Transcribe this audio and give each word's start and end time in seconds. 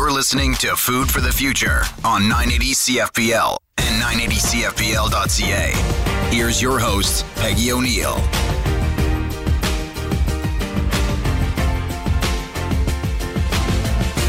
You're 0.00 0.10
listening 0.10 0.54
to 0.54 0.76
Food 0.76 1.10
for 1.10 1.20
the 1.20 1.30
Future 1.30 1.82
on 2.06 2.22
980 2.22 2.72
CFPL 2.72 3.58
and 3.76 4.02
980CFPL.ca. 4.02 5.72
Here's 6.34 6.62
your 6.62 6.78
host, 6.78 7.26
Peggy 7.34 7.70
O'Neill. 7.70 8.14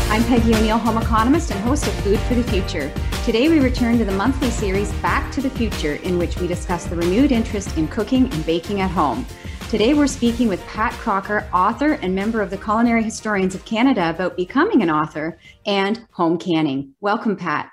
I'm 0.10 0.26
Peggy 0.26 0.54
O'Neill, 0.56 0.78
home 0.78 0.98
economist 0.98 1.52
and 1.52 1.60
host 1.62 1.88
of 1.88 1.94
Food 2.04 2.20
for 2.20 2.36
the 2.36 2.44
Future. 2.44 2.92
Today, 3.24 3.48
we 3.48 3.62
return 3.62 3.98
to 3.98 4.04
the 4.04 4.12
monthly 4.12 4.50
series 4.50 4.92
Back 4.96 5.32
to 5.32 5.40
the 5.40 5.50
Future, 5.52 5.96
in 6.04 6.18
which 6.18 6.38
we 6.38 6.48
discuss 6.48 6.84
the 6.84 6.98
renewed 6.98 7.32
interest 7.32 7.78
in 7.78 7.88
cooking 7.88 8.26
and 8.34 8.46
baking 8.46 8.82
at 8.82 8.92
home. 8.92 9.26
Today, 9.72 9.94
we're 9.94 10.06
speaking 10.06 10.50
with 10.50 10.62
Pat 10.68 10.92
Crocker, 10.96 11.48
author 11.54 11.94
and 11.94 12.14
member 12.14 12.42
of 12.42 12.50
the 12.50 12.58
Culinary 12.58 13.04
Historians 13.04 13.56
of 13.56 13.64
Canada, 13.64 14.10
about 14.10 14.36
becoming 14.36 14.82
an 14.82 14.90
author 14.90 15.38
and 15.66 16.06
home 16.12 16.38
canning. 16.38 16.94
Welcome, 17.00 17.38
Pat. 17.38 17.70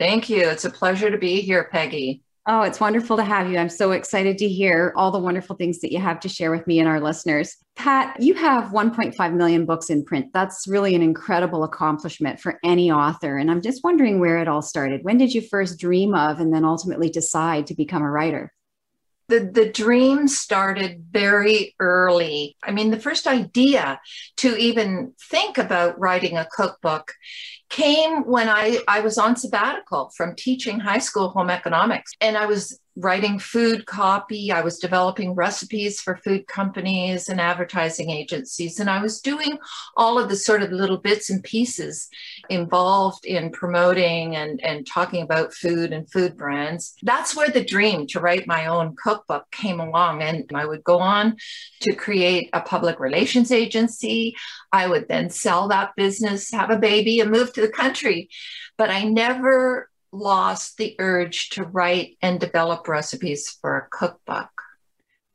Thank 0.00 0.30
you. 0.30 0.48
It's 0.48 0.64
a 0.64 0.70
pleasure 0.70 1.10
to 1.10 1.18
be 1.18 1.42
here, 1.42 1.68
Peggy. 1.70 2.22
Oh, 2.48 2.62
it's 2.62 2.80
wonderful 2.80 3.18
to 3.18 3.22
have 3.22 3.50
you. 3.50 3.58
I'm 3.58 3.68
so 3.68 3.90
excited 3.90 4.38
to 4.38 4.48
hear 4.48 4.94
all 4.96 5.10
the 5.10 5.18
wonderful 5.18 5.54
things 5.54 5.80
that 5.80 5.92
you 5.92 5.98
have 5.98 6.20
to 6.20 6.28
share 6.30 6.50
with 6.50 6.66
me 6.66 6.78
and 6.78 6.88
our 6.88 7.00
listeners. 7.00 7.54
Pat, 7.76 8.16
you 8.18 8.32
have 8.32 8.72
1.5 8.72 9.34
million 9.34 9.66
books 9.66 9.90
in 9.90 10.06
print. 10.06 10.28
That's 10.32 10.66
really 10.66 10.94
an 10.94 11.02
incredible 11.02 11.64
accomplishment 11.64 12.40
for 12.40 12.58
any 12.64 12.90
author. 12.90 13.36
And 13.36 13.50
I'm 13.50 13.60
just 13.60 13.84
wondering 13.84 14.20
where 14.20 14.38
it 14.38 14.48
all 14.48 14.62
started. 14.62 15.04
When 15.04 15.18
did 15.18 15.34
you 15.34 15.42
first 15.42 15.78
dream 15.78 16.14
of 16.14 16.40
and 16.40 16.50
then 16.50 16.64
ultimately 16.64 17.10
decide 17.10 17.66
to 17.66 17.74
become 17.74 18.00
a 18.00 18.10
writer? 18.10 18.54
The, 19.28 19.40
the 19.40 19.70
dream 19.70 20.28
started 20.28 21.04
very 21.10 21.74
early. 21.78 22.56
I 22.62 22.72
mean, 22.72 22.90
the 22.90 23.00
first 23.00 23.26
idea 23.26 24.00
to 24.38 24.56
even 24.56 25.14
think 25.30 25.58
about 25.58 25.98
writing 25.98 26.36
a 26.36 26.48
cookbook 26.50 27.12
came 27.70 28.24
when 28.24 28.48
I, 28.48 28.80
I 28.86 29.00
was 29.00 29.16
on 29.16 29.36
sabbatical 29.36 30.10
from 30.16 30.36
teaching 30.36 30.80
high 30.80 30.98
school 30.98 31.30
home 31.30 31.48
economics. 31.48 32.12
And 32.20 32.36
I 32.36 32.46
was 32.46 32.78
writing 32.96 33.38
food 33.38 33.86
copy. 33.86 34.52
I 34.52 34.60
was 34.60 34.78
developing 34.78 35.34
recipes 35.34 36.00
for 36.00 36.16
food 36.16 36.46
companies 36.46 37.28
and 37.28 37.40
advertising 37.40 38.10
agencies. 38.10 38.78
And 38.78 38.90
I 38.90 39.00
was 39.00 39.20
doing 39.20 39.58
all 39.96 40.18
of 40.18 40.28
the 40.28 40.36
sort 40.36 40.62
of 40.62 40.72
little 40.72 40.98
bits 40.98 41.30
and 41.30 41.42
pieces 41.42 42.08
involved 42.50 43.24
in 43.24 43.50
promoting 43.50 44.36
and, 44.36 44.62
and 44.62 44.86
talking 44.86 45.22
about 45.22 45.54
food 45.54 45.92
and 45.92 46.10
food 46.10 46.36
brands. 46.36 46.94
That's 47.02 47.34
where 47.34 47.48
the 47.48 47.64
dream 47.64 48.06
to 48.08 48.20
write 48.20 48.46
my 48.46 48.66
own 48.66 48.94
cookbook 49.02 49.50
came 49.50 49.80
along. 49.80 50.22
And 50.22 50.50
I 50.54 50.66
would 50.66 50.84
go 50.84 50.98
on 50.98 51.36
to 51.80 51.94
create 51.94 52.50
a 52.52 52.60
public 52.60 53.00
relations 53.00 53.50
agency. 53.50 54.36
I 54.70 54.86
would 54.86 55.08
then 55.08 55.30
sell 55.30 55.68
that 55.68 55.96
business, 55.96 56.50
have 56.50 56.70
a 56.70 56.78
baby, 56.78 57.20
and 57.20 57.30
move 57.30 57.54
to 57.54 57.62
the 57.62 57.68
country. 57.68 58.28
But 58.76 58.90
I 58.90 59.04
never 59.04 59.88
lost 60.12 60.76
the 60.76 60.94
urge 60.98 61.50
to 61.50 61.64
write 61.64 62.16
and 62.22 62.38
develop 62.38 62.86
recipes 62.86 63.58
for 63.60 63.78
a 63.78 63.88
cookbook. 63.90 64.48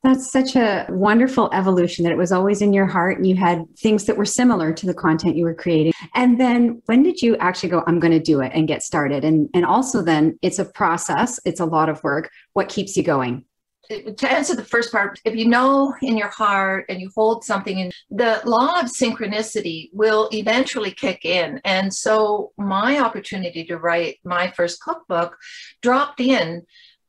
That's 0.03 0.31
such 0.31 0.55
a 0.55 0.85
wonderful 0.89 1.49
evolution 1.51 2.03
that 2.03 2.13
it 2.13 2.17
was 2.17 2.31
always 2.31 2.61
in 2.61 2.71
your 2.71 2.85
heart 2.85 3.17
and 3.17 3.27
you 3.27 3.35
had 3.35 3.65
things 3.77 4.05
that 4.05 4.15
were 4.15 4.25
similar 4.25 4.71
to 4.71 4.85
the 4.85 4.93
content 4.93 5.35
you 5.35 5.43
were 5.43 5.55
creating. 5.55 5.93
And 6.13 6.39
then 6.39 6.81
when 6.85 7.03
did 7.03 7.21
you 7.21 7.35
actually 7.37 7.69
go, 7.69 7.83
I'm 7.87 7.99
going 7.99 8.13
to 8.13 8.19
do 8.19 8.39
it 8.41 8.51
and 8.53 8.67
get 8.67 8.83
started? 8.83 9.25
And, 9.25 9.49
and 9.53 9.65
also, 9.65 10.01
then 10.01 10.37
it's 10.41 10.59
a 10.59 10.65
process, 10.65 11.39
it's 11.45 11.59
a 11.59 11.65
lot 11.65 11.89
of 11.89 12.01
work. 12.03 12.29
What 12.53 12.69
keeps 12.69 12.95
you 12.95 13.03
going? 13.03 13.43
To 13.89 14.31
answer 14.31 14.55
the 14.55 14.63
first 14.63 14.91
part, 14.91 15.19
if 15.25 15.35
you 15.35 15.47
know 15.47 15.93
in 16.01 16.17
your 16.17 16.29
heart 16.29 16.85
and 16.89 16.99
you 17.01 17.09
hold 17.15 17.43
something 17.43 17.79
in, 17.79 17.91
the 18.09 18.41
law 18.45 18.79
of 18.79 18.87
synchronicity 18.87 19.89
will 19.93 20.29
eventually 20.31 20.91
kick 20.91 21.25
in. 21.25 21.61
And 21.63 21.93
so 21.93 22.51
my 22.57 22.99
opportunity 22.99 23.63
to 23.65 23.77
write 23.77 24.17
my 24.23 24.51
first 24.51 24.81
cookbook 24.81 25.37
dropped 25.81 26.19
in 26.19 26.65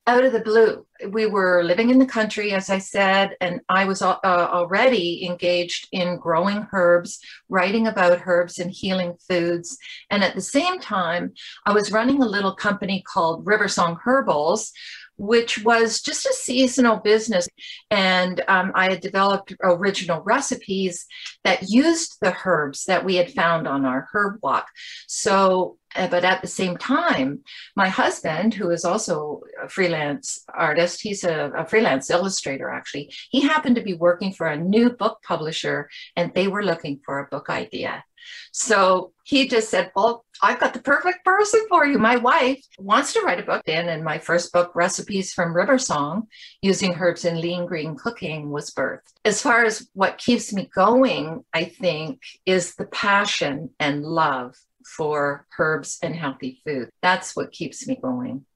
out 0.09 0.25
of 0.25 0.33
the 0.33 0.41
blue. 0.41 0.87
We 1.11 1.27
were 1.27 1.63
living 1.63 1.91
in 1.91 1.99
the 1.99 2.07
country, 2.07 2.53
as 2.53 2.71
I 2.71 2.79
said, 2.79 3.37
and 3.43 3.61
I 3.69 3.85
was 3.85 4.01
uh, 4.01 4.17
already 4.25 5.27
engaged 5.27 5.87
in 5.93 6.17
growing 6.17 6.67
herbs, 6.73 7.21
writing 7.51 7.87
about 7.87 8.23
herbs 8.25 8.59
and 8.59 8.71
healing 8.71 9.17
foods. 9.29 9.77
And 10.09 10.25
at 10.25 10.35
the 10.35 10.41
same 10.41 10.81
time, 10.81 11.35
I 11.67 11.75
was 11.75 11.93
running 11.93 12.23
a 12.23 12.27
little 12.27 12.55
company 12.55 13.05
called 13.07 13.45
Riversong 13.45 13.99
Herbals, 14.03 14.73
which 15.19 15.65
was 15.65 16.01
just 16.01 16.25
a 16.27 16.33
seasonal 16.33 16.97
business. 16.97 17.49
And 17.91 18.43
um, 18.49 18.73
I 18.75 18.91
had 18.91 19.01
developed 19.01 19.55
original 19.63 20.23
recipes 20.23 21.07
that 21.45 21.69
used 21.69 22.17
the 22.21 22.35
herbs 22.45 22.85
that 22.85 23.05
we 23.05 23.17
had 23.17 23.33
found 23.33 23.67
on 23.67 23.85
our 23.85 24.09
herb 24.13 24.39
walk. 24.43 24.69
So, 25.07 25.77
uh, 25.97 26.07
but 26.07 26.25
at 26.25 26.41
the 26.41 26.49
same 26.49 26.77
time, 26.77 27.41
my 27.75 27.89
husband, 27.89 28.55
who 28.55 28.71
is 28.71 28.85
also 28.85 29.41
a 29.63 29.69
freelance 29.69 30.45
artist, 30.55 31.01
he's 31.03 31.25
a, 31.25 31.51
a 31.57 31.67
freelance 31.67 32.11
illustrator 32.11 32.71
actually, 32.71 33.13
he 33.31 33.41
happened 33.41 33.77
to 33.77 33.83
be 33.83 33.95
working 33.95 34.33
for 34.33 34.47
a 34.47 34.57
new 34.57 34.91
book 34.91 35.19
publisher 35.27 35.89
and 36.15 36.33
they 36.35 36.47
were 36.47 36.65
looking 36.65 37.01
for 37.05 37.19
a 37.19 37.29
book 37.29 37.51
idea. 37.51 38.05
So 38.53 39.13
he 39.25 39.49
just 39.49 39.71
said, 39.71 39.91
Well, 39.95 40.25
I've 40.43 40.61
got 40.61 40.73
the 40.73 40.81
perfect 40.81 41.25
person 41.25 41.65
for 41.69 41.87
you. 41.87 41.99
My 41.99 42.17
wife 42.17 42.65
wants 42.79 43.13
to 43.13 43.21
write 43.21 43.41
a 43.41 43.43
book. 43.43 43.63
And 43.67 43.89
in 43.89 44.05
my 44.05 44.19
first 44.19 44.53
book, 44.53 44.73
Recipes 44.75 45.33
from 45.33 45.55
River 45.55 45.79
Song, 45.79 46.29
using 46.63 46.95
herbs 46.95 47.25
and 47.25 47.41
lean 47.41 47.67
green 47.67 47.97
cooking, 47.97 48.51
was 48.51 48.71
birthed. 48.71 49.13
As 49.25 49.43
far 49.43 49.65
as 49.65 49.89
what 49.95 50.19
keeps 50.19 50.53
me 50.53 50.71
going, 50.75 51.45
I 51.53 51.65
think, 51.65 52.21
is 52.47 52.75
the 52.75 52.87
passion 52.87 53.71
and 53.79 54.05
love 54.05 54.57
for 54.85 55.47
herbs 55.59 55.99
and 56.03 56.17
healthy 56.17 56.61
food. 56.65 56.91
That's 57.03 57.37
what 57.37 57.53
keeps 57.53 57.87
me 57.87 57.99
going. 58.01 58.47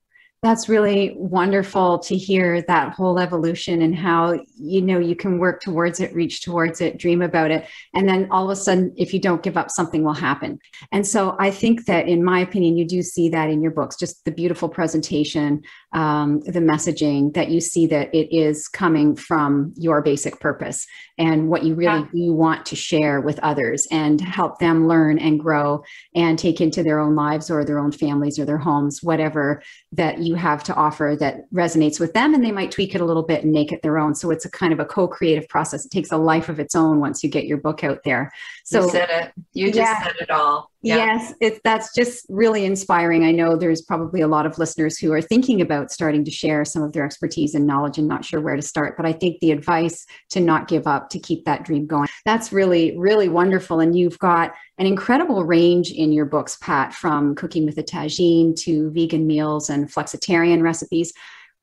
That's 0.42 0.69
really 0.69 1.14
wonderful 1.16 2.00
to 2.00 2.16
hear 2.16 2.62
that 2.62 2.94
whole 2.94 3.20
evolution 3.20 3.80
and 3.80 3.94
how 3.94 4.41
you 4.56 4.82
know 4.82 4.98
you 4.98 5.14
can 5.14 5.38
work 5.38 5.60
towards 5.60 6.00
it, 6.00 6.12
reach 6.12 6.42
towards 6.42 6.80
it, 6.80 6.98
dream 6.98 7.22
about 7.22 7.53
it, 7.53 7.69
and 7.94 8.08
then 8.08 8.26
all 8.32 8.42
of 8.42 8.50
a 8.50 8.56
sudden, 8.56 8.92
if 8.97 9.14
you 9.14 9.20
don't 9.20 9.44
give 9.44 9.56
up, 9.56 9.70
something 9.70 10.02
will 10.02 10.14
happen. 10.14 10.58
And 10.91 11.06
so 11.06 11.36
I 11.38 11.52
think 11.52 11.84
that, 11.86 12.08
in 12.08 12.25
my 12.25 12.41
opinion, 12.41 12.76
you 12.76 12.84
do 12.84 13.02
see 13.02 13.28
that 13.28 13.50
in 13.50 13.62
your 13.62 13.70
books, 13.70 13.94
just 13.94 14.25
the 14.25 14.32
beautiful 14.32 14.69
presentation, 14.69 15.62
um, 15.92 16.41
the 16.41 16.58
messaging 16.58 17.32
that 17.34 17.50
you 17.50 17.60
see 17.60 17.86
that 17.86 18.12
it 18.12 18.34
is 18.36 18.66
coming 18.66 19.14
from 19.14 19.72
your 19.76 20.02
basic 20.02 20.41
purpose 20.41 20.84
and 21.19 21.50
what 21.50 21.62
you 21.62 21.76
really 21.76 22.00
yeah. 22.00 22.08
do 22.12 22.32
want 22.32 22.66
to 22.66 22.75
share 22.75 23.20
with 23.20 23.38
others 23.41 23.86
and 23.92 24.20
help 24.20 24.58
them 24.58 24.88
learn 24.88 25.20
and 25.20 25.38
grow 25.38 25.84
and 26.16 26.36
take 26.36 26.60
into 26.60 26.82
their 26.82 26.98
own 26.98 27.14
lives 27.14 27.48
or 27.48 27.64
their 27.64 27.78
own 27.78 27.92
families 27.92 28.41
or 28.41 28.44
their 28.44 28.58
homes, 28.58 29.04
whatever 29.04 29.62
that 29.92 30.19
you 30.19 30.31
have 30.34 30.62
to 30.65 30.75
offer 30.75 31.16
that 31.20 31.50
resonates 31.53 32.00
with 32.00 32.12
them. 32.12 32.34
And 32.34 32.44
they 32.44 32.53
might 32.53 32.70
tweak 32.70 32.94
it 32.94 33.00
a 33.00 33.04
little 33.04 33.22
bit 33.22 33.44
and 33.44 33.53
make 33.53 33.72
it 33.72 33.82
their 33.82 33.98
own. 33.98 34.15
So 34.15 34.31
it's 34.31 34.44
a 34.44 34.50
kind 34.50 34.72
of 34.72 34.81
a 34.81 34.84
co 34.84 35.09
creative 35.09 35.48
process. 35.48 35.84
It 35.84 35.91
takes 35.91 36.12
a 36.12 36.16
life 36.16 36.48
of 36.48 36.60
its 36.60 36.75
own 36.75 37.00
once 37.00 37.22
you 37.22 37.31
get 37.31 37.47
your 37.47 37.59
book 37.59 37.84
out 37.84 38.04
there. 38.04 38.32
So 38.65 38.84
you 38.84 38.91
said 38.91 39.09
it. 39.11 39.45
You 39.53 39.67
just 39.67 39.78
yeah. 39.78 40.03
said 40.03 40.17
it 40.21 40.31
all. 40.31 40.71
Yeah. 40.83 40.97
Yes, 40.97 41.34
it's 41.41 41.61
that's 41.62 41.95
just 41.95 42.27
really 42.28 42.65
inspiring. 42.65 43.25
I 43.25 43.31
know 43.31 43.56
there's 43.56 43.83
probably 43.83 44.21
a 44.21 44.28
lot 44.28 44.47
of 44.47 44.59
listeners 44.59 44.99
who 44.99 45.12
are 45.12 45.23
thinking 45.23 45.61
about 45.61 45.93
starting 45.93 46.25
to 46.25 46.31
share 46.31 46.65
some 46.65 46.83
of 46.83 46.93
their 46.93 47.05
expertise 47.05 47.55
and 47.55 47.67
knowledge 47.67 47.99
and 47.99 48.09
not 48.09 48.25
sure 48.25 48.41
where 48.41 48.56
to 48.56 48.62
start. 48.62 48.97
But 48.97 49.06
I 49.06 49.12
think 49.12 49.39
the 49.41 49.53
advice 49.53 50.05
to 50.31 50.41
not 50.41 50.69
give 50.69 50.87
up, 50.87 51.09
to 51.11 51.21
keep 51.21 51.45
that 51.45 51.65
dream 51.65 51.87
going, 51.87 52.09
that's 52.25 52.53
really, 52.53 52.97
really 52.99 53.28
wonderful. 53.28 53.81
And 53.81 53.97
you've 53.97 54.19
got 54.19 54.55
an 54.79 54.87
incredible 54.87 55.44
range 55.44 55.93
in 55.93 56.12
your 56.12 56.25
books, 56.25 56.56
Pat, 56.61 56.94
from 56.94 57.34
cooking 57.34 57.65
with 57.65 57.79
a 57.79 57.84
tagine 57.84 58.56
to 58.62 58.91
vegan 58.91 59.27
meals 59.27 59.71
and 59.71 59.93
flexitarian 59.93 60.62
recipes. 60.62 61.12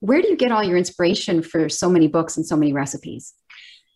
Where 0.02 0.22
do 0.22 0.30
you 0.30 0.38
get 0.38 0.54
all 0.54 0.64
your 0.64 0.78
inspiration 0.78 1.42
for 1.42 1.68
so 1.68 1.90
many 1.90 2.08
books 2.08 2.38
and 2.38 2.46
so 2.46 2.56
many 2.56 2.72
recipes? 2.72 3.34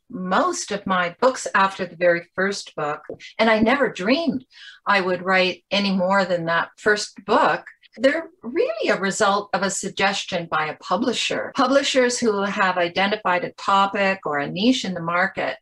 Most 0.10 0.72
of 0.72 0.86
my 0.86 1.16
books 1.20 1.48
after 1.56 1.86
the 1.86 1.96
very 1.96 2.24
first 2.36 2.76
book. 2.76 3.02
And 3.40 3.50
I 3.50 3.60
never 3.60 3.90
dreamed 3.90 4.46
I 4.86 5.02
would 5.02 5.22
write 5.22 5.64
any 5.72 5.92
more 5.92 6.26
than 6.26 6.46
that 6.46 6.70
first 6.78 7.24
book. 7.26 7.66
They're 7.98 8.30
really 8.42 8.90
a 8.90 9.00
result 9.00 9.50
of 9.54 9.62
a 9.62 9.70
suggestion 9.70 10.48
by 10.50 10.66
a 10.68 10.78
publisher. 10.78 11.52
Publishers 11.56 12.18
who 12.18 12.42
have 12.42 12.78
identified 12.78 13.44
a 13.44 13.54
topic 13.54 14.22
or 14.26 14.40
a 14.40 14.50
niche 14.50 14.86
in 14.86 14.94
the 14.94 15.02
market 15.02 15.58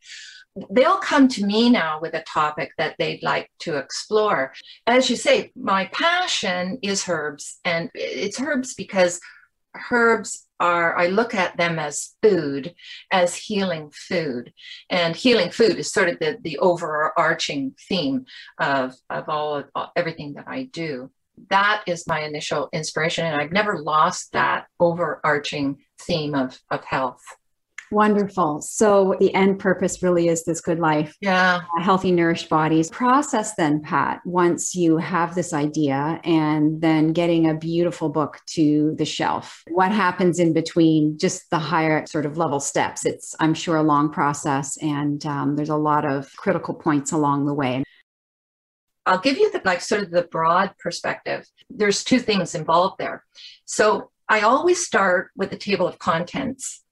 they'll 0.70 0.98
come 0.98 1.28
to 1.28 1.44
me 1.44 1.70
now 1.70 1.98
with 2.00 2.14
a 2.14 2.22
topic 2.22 2.72
that 2.78 2.94
they'd 2.98 3.22
like 3.22 3.50
to 3.60 3.76
explore. 3.76 4.52
As 4.86 5.08
you 5.08 5.16
say, 5.16 5.50
my 5.56 5.86
passion 5.86 6.78
is 6.82 7.08
herbs, 7.08 7.58
and 7.64 7.90
it's 7.94 8.40
herbs 8.40 8.74
because 8.74 9.20
herbs 9.90 10.46
are 10.60 10.96
i 10.96 11.06
look 11.08 11.34
at 11.34 11.56
them 11.56 11.78
as 11.78 12.14
food 12.22 12.74
as 13.10 13.34
healing 13.34 13.90
food. 13.92 14.52
And 14.90 15.16
healing 15.16 15.50
food 15.50 15.76
is 15.76 15.92
sort 15.92 16.08
of 16.08 16.18
the, 16.18 16.38
the 16.40 16.58
overarching 16.58 17.74
theme 17.88 18.26
of, 18.58 18.94
of 19.10 19.28
all 19.28 19.64
of 19.74 19.88
everything 19.96 20.34
that 20.34 20.46
i 20.48 20.64
do. 20.64 21.10
That 21.50 21.82
is 21.86 22.06
my 22.06 22.20
initial 22.20 22.68
inspiration 22.72 23.26
and 23.26 23.40
i've 23.40 23.52
never 23.52 23.78
lost 23.78 24.32
that 24.32 24.66
overarching 24.78 25.78
theme 25.98 26.34
of, 26.34 26.58
of 26.70 26.84
health 26.84 27.22
Wonderful. 27.92 28.62
So 28.62 29.16
the 29.20 29.34
end 29.34 29.58
purpose 29.58 30.02
really 30.02 30.28
is 30.28 30.44
this 30.44 30.62
good 30.62 30.78
life. 30.78 31.14
Yeah. 31.20 31.60
Healthy, 31.78 32.10
nourished 32.10 32.48
bodies. 32.48 32.88
Process 32.88 33.54
then, 33.54 33.82
Pat, 33.82 34.22
once 34.24 34.74
you 34.74 34.96
have 34.96 35.34
this 35.34 35.52
idea 35.52 36.18
and 36.24 36.80
then 36.80 37.12
getting 37.12 37.50
a 37.50 37.54
beautiful 37.54 38.08
book 38.08 38.40
to 38.46 38.94
the 38.96 39.04
shelf. 39.04 39.62
What 39.68 39.92
happens 39.92 40.38
in 40.38 40.54
between 40.54 41.18
just 41.18 41.50
the 41.50 41.58
higher 41.58 42.06
sort 42.06 42.24
of 42.24 42.38
level 42.38 42.60
steps? 42.60 43.04
It's, 43.04 43.34
I'm 43.38 43.52
sure, 43.52 43.76
a 43.76 43.82
long 43.82 44.10
process 44.10 44.78
and 44.78 45.24
um, 45.26 45.56
there's 45.56 45.68
a 45.68 45.76
lot 45.76 46.06
of 46.06 46.34
critical 46.36 46.72
points 46.72 47.12
along 47.12 47.44
the 47.44 47.54
way. 47.54 47.84
I'll 49.04 49.18
give 49.18 49.36
you 49.36 49.50
the 49.50 49.60
like 49.66 49.82
sort 49.82 50.02
of 50.02 50.10
the 50.10 50.22
broad 50.22 50.72
perspective. 50.78 51.46
There's 51.68 52.04
two 52.04 52.20
things 52.20 52.54
involved 52.54 52.96
there. 52.98 53.24
So 53.66 54.10
I 54.30 54.40
always 54.40 54.82
start 54.82 55.30
with 55.36 55.50
the 55.50 55.58
table 55.58 55.86
of 55.86 55.98
contents 55.98 56.82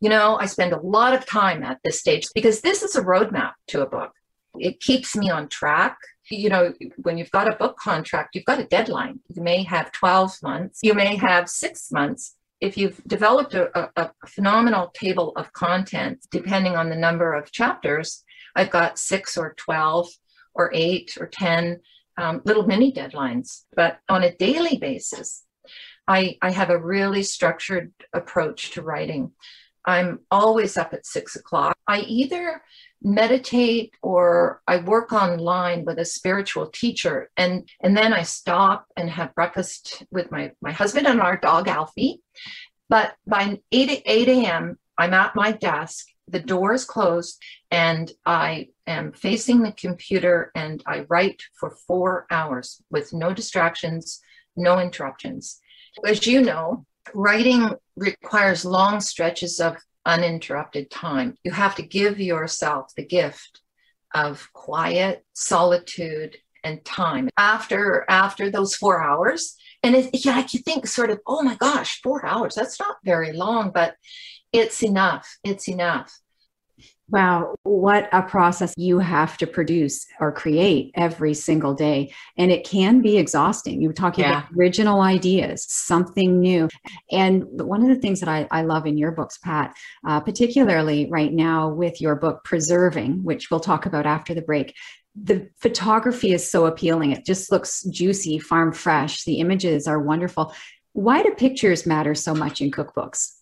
you 0.00 0.08
know, 0.08 0.36
I 0.38 0.46
spend 0.46 0.72
a 0.72 0.80
lot 0.80 1.14
of 1.14 1.26
time 1.26 1.62
at 1.62 1.78
this 1.82 1.98
stage 1.98 2.26
because 2.34 2.60
this 2.60 2.82
is 2.82 2.96
a 2.96 3.02
roadmap 3.02 3.52
to 3.68 3.82
a 3.82 3.86
book. 3.86 4.12
It 4.56 4.80
keeps 4.80 5.16
me 5.16 5.30
on 5.30 5.48
track. 5.48 5.98
You 6.30 6.50
know, 6.50 6.74
when 6.98 7.18
you've 7.18 7.30
got 7.30 7.52
a 7.52 7.56
book 7.56 7.76
contract, 7.78 8.34
you've 8.34 8.44
got 8.44 8.60
a 8.60 8.64
deadline. 8.64 9.20
You 9.34 9.42
may 9.42 9.62
have 9.62 9.92
12 9.92 10.36
months, 10.42 10.80
you 10.82 10.94
may 10.94 11.16
have 11.16 11.48
six 11.48 11.90
months. 11.90 12.34
If 12.60 12.76
you've 12.76 13.00
developed 13.06 13.54
a, 13.54 13.90
a, 13.96 14.10
phenomenal 14.26 14.90
table 14.92 15.32
of 15.36 15.52
contents, 15.52 16.26
depending 16.28 16.74
on 16.74 16.90
the 16.90 16.96
number 16.96 17.32
of 17.34 17.52
chapters, 17.52 18.24
I've 18.56 18.70
got 18.70 18.98
six 18.98 19.36
or 19.36 19.54
12 19.56 20.08
or 20.54 20.72
eight 20.74 21.16
or 21.20 21.28
10 21.28 21.78
um, 22.16 22.42
little 22.44 22.66
mini 22.66 22.92
deadlines. 22.92 23.62
But 23.76 24.00
on 24.08 24.24
a 24.24 24.34
daily 24.34 24.76
basis, 24.76 25.44
I, 26.08 26.36
I 26.42 26.50
have 26.50 26.70
a 26.70 26.78
really 26.78 27.22
structured 27.22 27.92
approach 28.12 28.72
to 28.72 28.82
writing. 28.82 29.32
I'm 29.88 30.20
always 30.30 30.76
up 30.76 30.92
at 30.92 31.06
six 31.06 31.34
o'clock. 31.34 31.74
I 31.86 32.00
either 32.00 32.62
meditate 33.02 33.94
or 34.02 34.60
I 34.68 34.76
work 34.78 35.14
online 35.14 35.86
with 35.86 35.98
a 35.98 36.04
spiritual 36.04 36.66
teacher 36.66 37.30
and 37.38 37.66
and 37.80 37.96
then 37.96 38.12
I 38.12 38.22
stop 38.22 38.86
and 38.98 39.08
have 39.08 39.34
breakfast 39.34 40.04
with 40.10 40.30
my 40.30 40.52
my 40.60 40.72
husband 40.72 41.06
and 41.06 41.22
our 41.22 41.38
dog 41.38 41.68
Alfie. 41.68 42.20
But 42.90 43.14
by 43.26 43.60
8 43.72 44.02
8 44.04 44.28
a.m. 44.28 44.78
I'm 44.98 45.14
at 45.14 45.34
my 45.34 45.52
desk, 45.52 46.06
the 46.26 46.40
door 46.40 46.74
is 46.74 46.84
closed, 46.84 47.40
and 47.70 48.12
I 48.26 48.68
am 48.86 49.12
facing 49.12 49.62
the 49.62 49.72
computer 49.72 50.52
and 50.54 50.82
I 50.86 51.06
write 51.08 51.40
for 51.58 51.70
four 51.70 52.26
hours 52.30 52.82
with 52.90 53.14
no 53.14 53.32
distractions, 53.32 54.20
no 54.54 54.78
interruptions. 54.80 55.60
As 56.04 56.26
you 56.26 56.42
know, 56.42 56.84
writing 57.14 57.74
requires 57.96 58.64
long 58.64 59.00
stretches 59.00 59.60
of 59.60 59.76
uninterrupted 60.04 60.90
time. 60.90 61.36
You 61.44 61.52
have 61.52 61.74
to 61.76 61.82
give 61.82 62.20
yourself 62.20 62.92
the 62.96 63.04
gift 63.04 63.60
of 64.14 64.48
quiet, 64.52 65.24
solitude, 65.34 66.36
and 66.64 66.84
time 66.84 67.28
after 67.36 68.04
after 68.08 68.50
those 68.50 68.74
four 68.74 69.02
hours. 69.02 69.56
And 69.82 69.94
it, 69.94 70.10
yeah, 70.24 70.36
like 70.36 70.54
you 70.54 70.60
think 70.60 70.86
sort 70.86 71.10
of, 71.10 71.20
oh 71.26 71.42
my 71.42 71.54
gosh, 71.54 72.00
four 72.02 72.24
hours, 72.26 72.54
that's 72.54 72.80
not 72.80 72.96
very 73.04 73.32
long, 73.32 73.70
but 73.72 73.94
it's 74.52 74.82
enough. 74.82 75.38
It's 75.44 75.68
enough. 75.68 76.18
Wow, 77.10 77.54
what 77.62 78.08
a 78.12 78.20
process 78.20 78.74
you 78.76 78.98
have 78.98 79.38
to 79.38 79.46
produce 79.46 80.06
or 80.20 80.30
create 80.30 80.90
every 80.94 81.32
single 81.32 81.72
day. 81.72 82.12
And 82.36 82.52
it 82.52 82.64
can 82.66 83.00
be 83.00 83.16
exhausting. 83.16 83.80
You 83.80 83.88
were 83.88 83.94
talking 83.94 84.24
yeah. 84.24 84.40
about 84.40 84.52
original 84.58 85.00
ideas, 85.00 85.64
something 85.68 86.38
new. 86.38 86.68
And 87.10 87.44
one 87.62 87.80
of 87.80 87.88
the 87.88 87.96
things 87.96 88.20
that 88.20 88.28
I, 88.28 88.46
I 88.50 88.62
love 88.62 88.86
in 88.86 88.98
your 88.98 89.10
books, 89.10 89.38
Pat, 89.38 89.74
uh, 90.06 90.20
particularly 90.20 91.08
right 91.10 91.32
now 91.32 91.70
with 91.70 91.98
your 91.98 92.14
book, 92.14 92.44
Preserving, 92.44 93.24
which 93.24 93.50
we'll 93.50 93.60
talk 93.60 93.86
about 93.86 94.04
after 94.04 94.34
the 94.34 94.42
break, 94.42 94.74
the 95.14 95.48
photography 95.60 96.32
is 96.32 96.48
so 96.48 96.66
appealing. 96.66 97.12
It 97.12 97.24
just 97.24 97.50
looks 97.50 97.84
juicy, 97.84 98.38
farm 98.38 98.72
fresh. 98.72 99.24
The 99.24 99.40
images 99.40 99.88
are 99.88 99.98
wonderful. 99.98 100.54
Why 100.92 101.22
do 101.22 101.30
pictures 101.34 101.86
matter 101.86 102.14
so 102.14 102.34
much 102.34 102.60
in 102.60 102.70
cookbooks? 102.70 103.37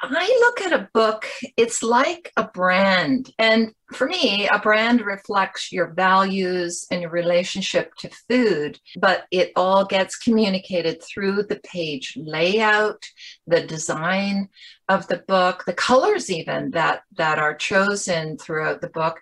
I 0.00 0.26
look 0.40 0.60
at 0.60 0.78
a 0.78 0.88
book, 0.92 1.26
it's 1.56 1.82
like 1.82 2.32
a 2.36 2.44
brand. 2.44 3.30
And 3.38 3.72
for 3.92 4.06
me, 4.06 4.48
a 4.48 4.58
brand 4.58 5.00
reflects 5.00 5.72
your 5.72 5.92
values 5.94 6.86
and 6.90 7.00
your 7.00 7.10
relationship 7.10 7.94
to 7.96 8.10
food, 8.28 8.78
but 9.00 9.24
it 9.30 9.52
all 9.56 9.84
gets 9.84 10.16
communicated 10.16 11.02
through 11.02 11.44
the 11.44 11.60
page 11.60 12.14
layout, 12.16 13.02
the 13.46 13.62
design 13.62 14.48
of 14.88 15.06
the 15.08 15.22
book, 15.28 15.64
the 15.66 15.72
colors 15.72 16.30
even 16.30 16.70
that 16.72 17.02
that 17.16 17.38
are 17.38 17.54
chosen 17.54 18.36
throughout 18.36 18.80
the 18.80 18.90
book, 18.90 19.20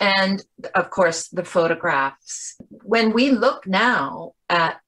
and 0.00 0.44
of 0.74 0.90
course 0.90 1.28
the 1.28 1.44
photographs. 1.44 2.56
When 2.82 3.12
we 3.12 3.30
look 3.30 3.66
now 3.66 4.32
at 4.48 4.80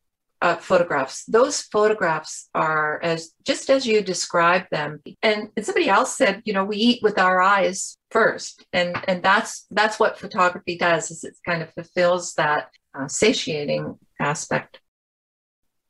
uh, 0.42 0.56
photographs. 0.56 1.25
Those 1.26 1.62
photographs 1.62 2.48
are 2.54 3.00
as 3.02 3.32
just 3.44 3.69
as 3.70 3.87
you 3.87 4.02
described 4.02 4.69
them. 4.70 5.00
And, 5.22 5.50
and 5.56 5.66
somebody 5.66 5.88
else 5.88 6.16
said, 6.16 6.42
you 6.44 6.52
know, 6.52 6.64
we 6.64 6.76
eat 6.76 7.02
with 7.02 7.19
our 7.19 7.40
eyes 7.42 7.96
first, 8.10 8.64
and 8.72 8.96
and 9.06 9.22
that's 9.22 9.66
that's 9.70 9.98
what 9.98 10.19
photography 10.19 10.76
does. 10.78 11.10
Is 11.10 11.25
it 11.25 11.34
kind 11.46 11.62
of 11.62 11.72
fulfills 11.75 12.34
that 12.34 12.70
uh, 12.94 13.08
satiating 13.08 13.98
aspect 14.19 14.81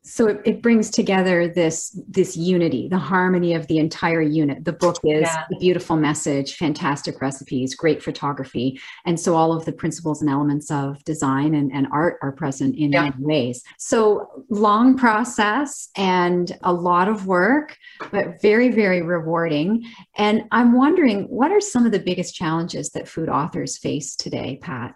so 0.02 0.28
it, 0.28 0.40
it, 0.44 0.62
brings 0.62 0.90
together 0.90 1.46
this 1.46 1.98
this 2.08 2.36
unity 2.36 2.88
the 2.88 2.98
harmony 2.98 3.54
of 3.54 3.66
the 3.66 3.78
entire 3.78 4.22
unit. 4.22 4.64
The 4.64 4.72
book 4.72 4.96
is 5.04 5.22
yeah. 5.22 5.44
a 5.54 5.58
beautiful 5.58 5.96
message 5.96 6.56
fantastic 6.56 7.20
recipes 7.20 7.74
great 7.74 8.02
photography. 8.02 8.80
And 9.04 9.20
so 9.20 9.36
all 9.36 9.52
of 9.52 9.64
the 9.66 9.72
principles 9.72 10.22
and 10.22 10.30
elements 10.30 10.70
of 10.70 11.02
design 11.04 11.54
and, 11.54 11.70
and 11.72 11.86
art 11.92 12.18
are 12.22 12.32
present 12.32 12.76
in 12.76 12.92
yeah. 12.92 13.04
many 13.04 13.14
ways. 13.18 13.62
So 13.78 14.44
long 14.48 14.96
process 14.96 15.90
and 15.96 16.56
a 16.62 16.72
lot 16.72 17.08
of 17.08 17.26
work 17.26 17.76
but 18.10 18.40
very 18.40 18.70
very 18.70 19.02
rewarding. 19.02 19.84
And 20.16 20.44
i'm 20.50 20.72
wondering 20.72 21.24
what 21.24 21.52
are 21.52 21.60
some 21.60 21.84
of 21.84 21.92
the 21.92 21.98
biggest 21.98 22.34
challenges 22.34 22.90
that 22.90 23.08
food 23.08 23.28
authors 23.28 23.76
face 23.76 24.16
today 24.16 24.58
pat 24.62 24.94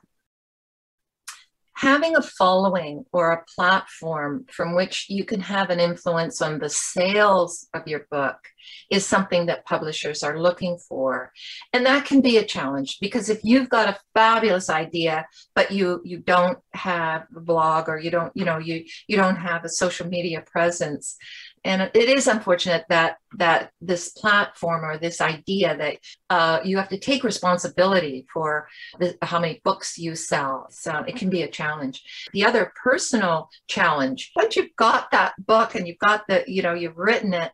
having 1.76 2.16
a 2.16 2.22
following 2.22 3.04
or 3.12 3.32
a 3.32 3.44
platform 3.54 4.44
from 4.50 4.74
which 4.74 5.06
you 5.08 5.24
can 5.24 5.40
have 5.40 5.70
an 5.70 5.80
influence 5.80 6.40
on 6.40 6.58
the 6.58 6.68
sales 6.68 7.66
of 7.74 7.86
your 7.88 8.06
book 8.10 8.36
is 8.90 9.04
something 9.04 9.46
that 9.46 9.66
publishers 9.66 10.22
are 10.22 10.40
looking 10.40 10.78
for. 10.88 11.32
And 11.72 11.84
that 11.86 12.06
can 12.06 12.20
be 12.20 12.38
a 12.38 12.44
challenge 12.44 12.98
because 13.00 13.28
if 13.28 13.40
you've 13.42 13.68
got 13.68 13.88
a 13.88 13.98
fabulous 14.14 14.70
idea 14.70 15.26
but 15.54 15.70
you 15.70 16.00
you 16.04 16.18
don't 16.18 16.58
have 16.72 17.26
a 17.36 17.40
blog 17.40 17.88
or 17.88 17.98
you 17.98 18.10
don't 18.10 18.32
you 18.34 18.44
know 18.44 18.58
you 18.58 18.84
you 19.08 19.16
don't 19.16 19.36
have 19.36 19.64
a 19.64 19.68
social 19.68 20.06
media 20.06 20.42
presence 20.46 21.16
and 21.64 21.90
it 21.94 22.08
is 22.08 22.26
unfortunate 22.26 22.84
that 22.90 23.16
that 23.36 23.70
this 23.80 24.10
platform 24.10 24.84
or 24.84 24.98
this 24.98 25.20
idea 25.20 25.76
that 25.76 25.96
uh, 26.30 26.60
you 26.62 26.76
have 26.76 26.88
to 26.90 26.98
take 26.98 27.24
responsibility 27.24 28.26
for 28.32 28.68
the, 29.00 29.16
how 29.22 29.40
many 29.40 29.60
books 29.64 29.98
you 29.98 30.14
sell. 30.14 30.66
So 30.70 30.98
it 31.08 31.16
can 31.16 31.30
be 31.30 31.42
a 31.42 31.50
challenge. 31.50 32.02
The 32.32 32.44
other 32.44 32.72
personal 32.80 33.48
challenge 33.66 34.30
once 34.36 34.56
you've 34.56 34.76
got 34.76 35.10
that 35.10 35.34
book 35.46 35.74
and 35.74 35.88
you've 35.88 35.98
got 35.98 36.26
the 36.28 36.44
you 36.46 36.62
know 36.62 36.74
you've 36.74 36.98
written 36.98 37.32
it 37.32 37.52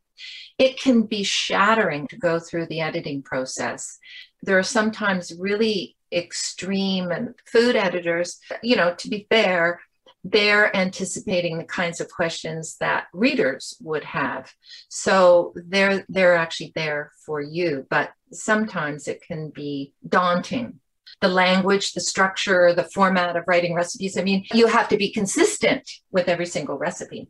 it 0.58 0.78
can 0.78 1.02
be 1.02 1.22
shattering 1.22 2.06
to 2.08 2.16
go 2.16 2.38
through 2.38 2.66
the 2.66 2.80
editing 2.80 3.22
process. 3.22 3.98
There 4.42 4.58
are 4.58 4.64
sometimes 4.64 5.32
really 5.38 5.96
extreme 6.12 7.12
and 7.12 7.34
food 7.46 7.76
editors 7.76 8.40
you 8.64 8.74
know 8.74 8.92
to 8.94 9.08
be 9.08 9.28
fair 9.30 9.80
they're 10.24 10.74
anticipating 10.76 11.58
the 11.58 11.64
kinds 11.64 12.00
of 12.00 12.10
questions 12.10 12.76
that 12.80 13.06
readers 13.12 13.76
would 13.80 14.04
have. 14.04 14.52
So 14.88 15.54
they're 15.54 16.04
they're 16.08 16.36
actually 16.36 16.72
there 16.74 17.12
for 17.24 17.40
you, 17.40 17.86
but 17.90 18.10
sometimes 18.32 19.08
it 19.08 19.22
can 19.22 19.50
be 19.50 19.92
daunting. 20.06 20.80
The 21.20 21.28
language, 21.28 21.92
the 21.92 22.00
structure, 22.00 22.72
the 22.72 22.88
format 22.94 23.36
of 23.36 23.44
writing 23.46 23.74
recipes. 23.74 24.16
I 24.16 24.22
mean, 24.22 24.46
you 24.54 24.68
have 24.68 24.88
to 24.88 24.96
be 24.96 25.12
consistent 25.12 25.90
with 26.10 26.28
every 26.28 26.46
single 26.46 26.78
recipe. 26.78 27.28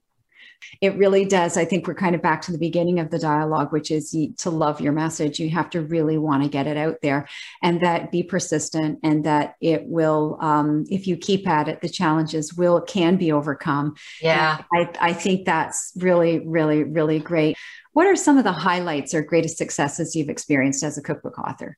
It 0.80 0.96
really 0.96 1.24
does. 1.24 1.56
I 1.56 1.64
think 1.64 1.86
we're 1.86 1.94
kind 1.94 2.14
of 2.14 2.22
back 2.22 2.42
to 2.42 2.52
the 2.52 2.58
beginning 2.58 3.00
of 3.00 3.10
the 3.10 3.18
dialogue, 3.18 3.72
which 3.72 3.90
is 3.90 4.16
to 4.38 4.50
love 4.50 4.80
your 4.80 4.92
message. 4.92 5.38
You 5.38 5.50
have 5.50 5.70
to 5.70 5.82
really 5.82 6.18
want 6.18 6.42
to 6.42 6.48
get 6.48 6.66
it 6.66 6.76
out 6.76 6.96
there 7.02 7.28
and 7.62 7.80
that 7.82 8.10
be 8.10 8.22
persistent 8.22 8.98
and 9.02 9.24
that 9.24 9.56
it 9.60 9.84
will, 9.86 10.38
um, 10.40 10.84
if 10.90 11.06
you 11.06 11.16
keep 11.16 11.48
at 11.48 11.68
it, 11.68 11.80
the 11.80 11.88
challenges 11.88 12.54
will, 12.54 12.80
can 12.80 13.16
be 13.16 13.32
overcome. 13.32 13.94
Yeah. 14.20 14.62
I, 14.72 14.90
I 15.00 15.12
think 15.12 15.44
that's 15.44 15.92
really, 15.96 16.40
really, 16.46 16.84
really 16.84 17.18
great. 17.18 17.56
What 17.92 18.06
are 18.06 18.16
some 18.16 18.38
of 18.38 18.44
the 18.44 18.52
highlights 18.52 19.14
or 19.14 19.22
greatest 19.22 19.58
successes 19.58 20.14
you've 20.14 20.28
experienced 20.28 20.84
as 20.84 20.96
a 20.96 21.02
cookbook 21.02 21.38
author? 21.38 21.76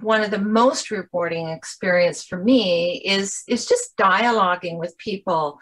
One 0.00 0.22
of 0.22 0.30
the 0.30 0.38
most 0.38 0.90
rewarding 0.90 1.48
experience 1.48 2.24
for 2.24 2.38
me 2.38 3.02
is 3.04 3.42
is 3.46 3.66
just 3.66 3.96
dialoguing 3.96 4.78
with 4.78 4.96
people 4.98 5.58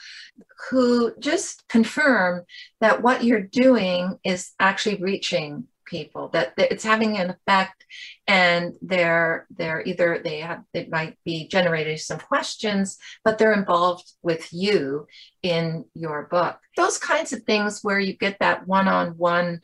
who 0.70 1.12
just 1.18 1.66
confirm 1.68 2.44
that 2.80 3.02
what 3.02 3.24
you're 3.24 3.40
doing 3.40 4.18
is 4.24 4.52
actually 4.60 4.96
reaching 4.96 5.66
people 5.90 6.28
that, 6.28 6.54
it's 6.56 6.84
having 6.84 7.18
an 7.18 7.30
effect 7.30 7.84
and 8.28 8.74
they're 8.80 9.46
they're 9.50 9.82
either 9.84 10.20
they 10.22 10.38
have 10.38 10.62
it 10.72 10.88
might 10.88 11.18
be 11.24 11.48
generating 11.48 11.96
some 11.96 12.20
questions 12.20 12.96
but 13.24 13.38
they're 13.38 13.52
involved 13.52 14.12
with 14.22 14.52
you 14.52 15.06
in 15.42 15.84
your 15.94 16.28
book. 16.30 16.58
Those 16.76 16.98
kinds 16.98 17.32
of 17.32 17.42
things 17.42 17.80
where 17.82 17.98
you 17.98 18.12
get 18.16 18.36
that 18.38 18.68
one-on-one 18.68 19.60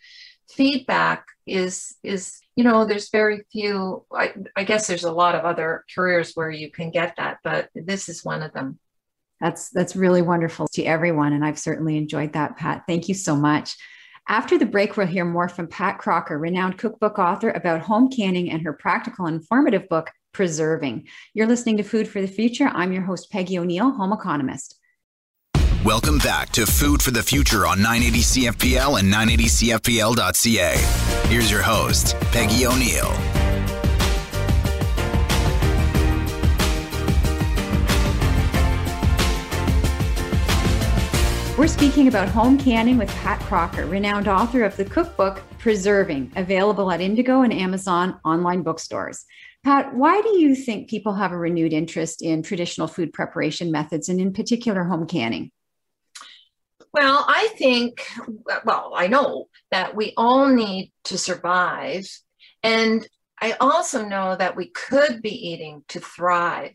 feedback 0.49 1.27
is 1.47 1.97
is 2.03 2.41
you 2.57 2.65
know 2.65 2.85
there's 2.85 3.11
very 3.11 3.43
few 3.53 4.05
I, 4.13 4.35
I 4.55 4.65
guess 4.65 4.87
there's 4.87 5.05
a 5.05 5.13
lot 5.13 5.35
of 5.35 5.45
other 5.45 5.85
careers 5.95 6.33
where 6.35 6.51
you 6.51 6.71
can 6.71 6.91
get 6.91 7.15
that 7.17 7.39
but 7.45 7.69
this 7.75 8.09
is 8.09 8.25
one 8.25 8.43
of 8.43 8.53
them 8.53 8.79
that's 9.41 9.71
that's 9.71 9.97
really 9.97 10.23
wonderful 10.23 10.69
to 10.69 10.85
everyone 10.85 11.33
and 11.33 11.45
i've 11.45 11.59
certainly 11.59 11.97
enjoyed 11.97 12.33
that 12.33 12.57
pat 12.57 12.85
thank 12.87 13.09
you 13.09 13.15
so 13.15 13.37
much 13.37 13.77
after 14.29 14.59
the 14.59 14.67
break, 14.67 14.97
we'll 14.97 15.07
hear 15.07 15.25
more 15.25 15.49
from 15.49 15.69
Pat 15.69 15.99
Crocker, 15.99 16.37
renowned 16.37 16.79
cookbook 16.79 17.17
author, 17.17 17.51
about 17.51 17.83
home 17.83 18.11
canning 18.11 18.51
and 18.51 18.61
her 18.63 18.73
practical 18.73 19.27
and 19.27 19.37
informative 19.37 19.89
book, 19.89 20.11
Preserving. 20.33 21.07
You're 21.33 21.47
listening 21.47 21.77
to 21.77 21.85
Food 21.85 22.09
for 22.09 22.21
the 22.21 22.27
Future. 22.27 22.67
I'm 22.67 22.93
your 22.93 23.03
host, 23.03 23.31
Peggy 23.31 23.57
O'Neill, 23.57 23.93
home 23.93 24.13
economist. 24.13 24.81
Welcome 25.87 26.19
back 26.19 26.51
to 26.51 26.67
Food 26.67 27.01
for 27.01 27.13
the 27.13 27.23
Future 27.23 27.65
on 27.65 27.81
980 27.81 28.19
CFPL 28.19 28.99
and 28.99 29.15
980CFPL.ca. 29.15 30.79
Here's 31.29 31.49
your 31.49 31.63
host, 31.63 32.17
Peggy 32.33 32.67
O'Neill. 32.67 33.13
We're 41.57 41.69
speaking 41.69 42.09
about 42.09 42.31
home 42.31 42.59
canning 42.59 42.99
with 42.99 43.09
Pat 43.19 43.39
Crocker, 43.43 43.87
renowned 43.87 44.27
author 44.27 44.65
of 44.65 44.77
the 44.77 44.85
cookbook 44.85 45.41
Preserving, 45.59 46.33
available 46.35 46.91
at 46.91 47.01
Indigo 47.01 47.43
and 47.43 47.53
Amazon 47.53 48.19
online 48.25 48.63
bookstores. 48.63 49.25
Pat, 49.63 49.95
why 49.95 50.21
do 50.21 50.31
you 50.41 50.57
think 50.57 50.91
people 50.91 51.15
have 51.15 51.31
a 51.31 51.39
renewed 51.39 51.73
interest 51.73 52.23
in 52.23 52.43
traditional 52.43 52.89
food 52.89 53.13
preparation 53.13 53.71
methods 53.71 54.09
and, 54.09 54.21
in 54.21 54.33
particular, 54.33 54.83
home 54.83 55.07
canning? 55.07 55.53
Well, 56.97 57.27
I 57.29 57.49
think, 57.59 58.07
well, 58.65 58.93
I 58.97 59.07
know 59.07 59.49
that 59.71 59.95
we 59.95 60.15
all 60.17 60.49
need 60.49 60.93
to 61.05 61.19
survive. 61.19 62.09
And 62.63 63.07
I 63.41 63.53
also 63.61 64.05
know 64.05 64.35
that 64.37 64.57
we 64.57 64.67
could 64.67 65.21
be 65.21 65.49
eating 65.49 65.85
to 65.89 66.01
thrive. 66.01 66.73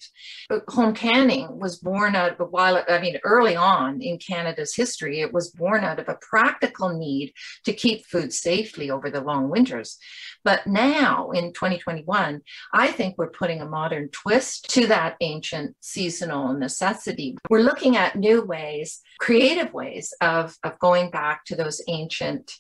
But 0.48 0.64
home 0.68 0.94
canning 0.94 1.60
was 1.60 1.78
born 1.78 2.16
out 2.16 2.34
of 2.34 2.40
a 2.40 2.46
while, 2.46 2.84
I 2.88 3.00
mean, 3.00 3.18
early 3.24 3.56
on 3.56 4.02
in 4.02 4.20
Canada's 4.20 4.76
history, 4.76 5.22
it 5.22 5.34
was 5.34 5.50
born 5.50 5.84
out 5.84 6.00
of 6.00 6.08
a 6.08 6.20
practical 6.22 6.90
need 6.90 7.34
to 7.66 7.74
keep 7.74 8.06
food 8.06 8.32
safely 8.32 8.92
over 8.92 9.10
the 9.10 9.22
long 9.22 9.50
winters. 9.50 9.98
But 10.44 10.68
now 10.68 11.32
in 11.32 11.54
2021, 11.54 12.42
I 12.74 12.88
think 12.88 13.18
we're 13.18 13.30
putting 13.30 13.62
a 13.62 13.66
modern 13.66 14.10
twist 14.10 14.70
to 14.72 14.88
that 14.88 15.16
ancient 15.22 15.76
seasonal 15.80 16.54
necessity. 16.54 17.38
We're 17.50 17.62
looking 17.62 17.98
at 17.98 18.16
new 18.16 18.44
ways, 18.44 19.02
creative 19.20 19.74
ways 19.74 20.14
of, 20.22 20.56
of 20.64 20.78
going 20.80 21.10
back 21.10 21.46
to 21.46 21.56
those 21.56 21.82
ancient 21.88 22.52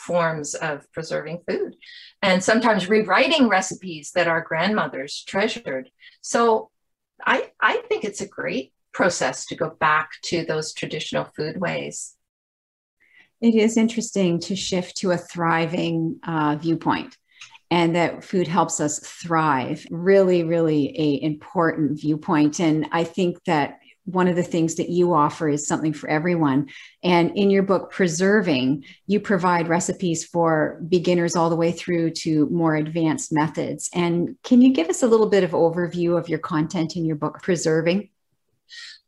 forms 0.00 0.54
of 0.54 0.90
preserving 0.92 1.42
food 1.48 1.76
and 2.22 2.42
sometimes 2.42 2.88
rewriting 2.88 3.48
recipes 3.48 4.12
that 4.14 4.28
our 4.28 4.40
grandmothers 4.40 5.22
treasured. 5.26 5.90
So 6.22 6.70
I, 7.24 7.50
I 7.60 7.82
think 7.88 8.04
it's 8.04 8.20
a 8.20 8.28
great 8.28 8.72
process 8.92 9.46
to 9.46 9.54
go 9.54 9.70
back 9.70 10.10
to 10.24 10.44
those 10.44 10.72
traditional 10.72 11.24
food 11.36 11.60
ways. 11.60 12.16
It 13.40 13.54
is 13.54 13.76
interesting 13.76 14.40
to 14.40 14.56
shift 14.56 14.96
to 14.98 15.12
a 15.12 15.16
thriving 15.16 16.18
uh, 16.22 16.56
viewpoint 16.56 17.16
and 17.70 17.94
that 17.94 18.24
food 18.24 18.48
helps 18.48 18.80
us 18.80 18.98
thrive 18.98 19.86
really 19.90 20.42
really 20.42 20.92
a 20.98 21.22
important 21.22 22.00
viewpoint 22.00 22.60
and 22.60 22.86
i 22.92 23.04
think 23.04 23.42
that 23.44 23.78
one 24.04 24.28
of 24.28 24.36
the 24.36 24.42
things 24.42 24.76
that 24.76 24.88
you 24.88 25.14
offer 25.14 25.48
is 25.48 25.66
something 25.66 25.92
for 25.92 26.08
everyone. 26.08 26.68
And 27.02 27.36
in 27.36 27.50
your 27.50 27.62
book, 27.62 27.92
Preserving, 27.92 28.84
you 29.06 29.20
provide 29.20 29.68
recipes 29.68 30.24
for 30.24 30.80
beginners 30.88 31.36
all 31.36 31.50
the 31.50 31.56
way 31.56 31.72
through 31.72 32.10
to 32.10 32.48
more 32.50 32.74
advanced 32.74 33.32
methods. 33.32 33.90
And 33.94 34.36
can 34.42 34.62
you 34.62 34.72
give 34.72 34.88
us 34.88 35.02
a 35.02 35.06
little 35.06 35.28
bit 35.28 35.44
of 35.44 35.50
overview 35.50 36.18
of 36.18 36.28
your 36.28 36.38
content 36.38 36.96
in 36.96 37.04
your 37.04 37.16
book, 37.16 37.42
Preserving? 37.42 38.08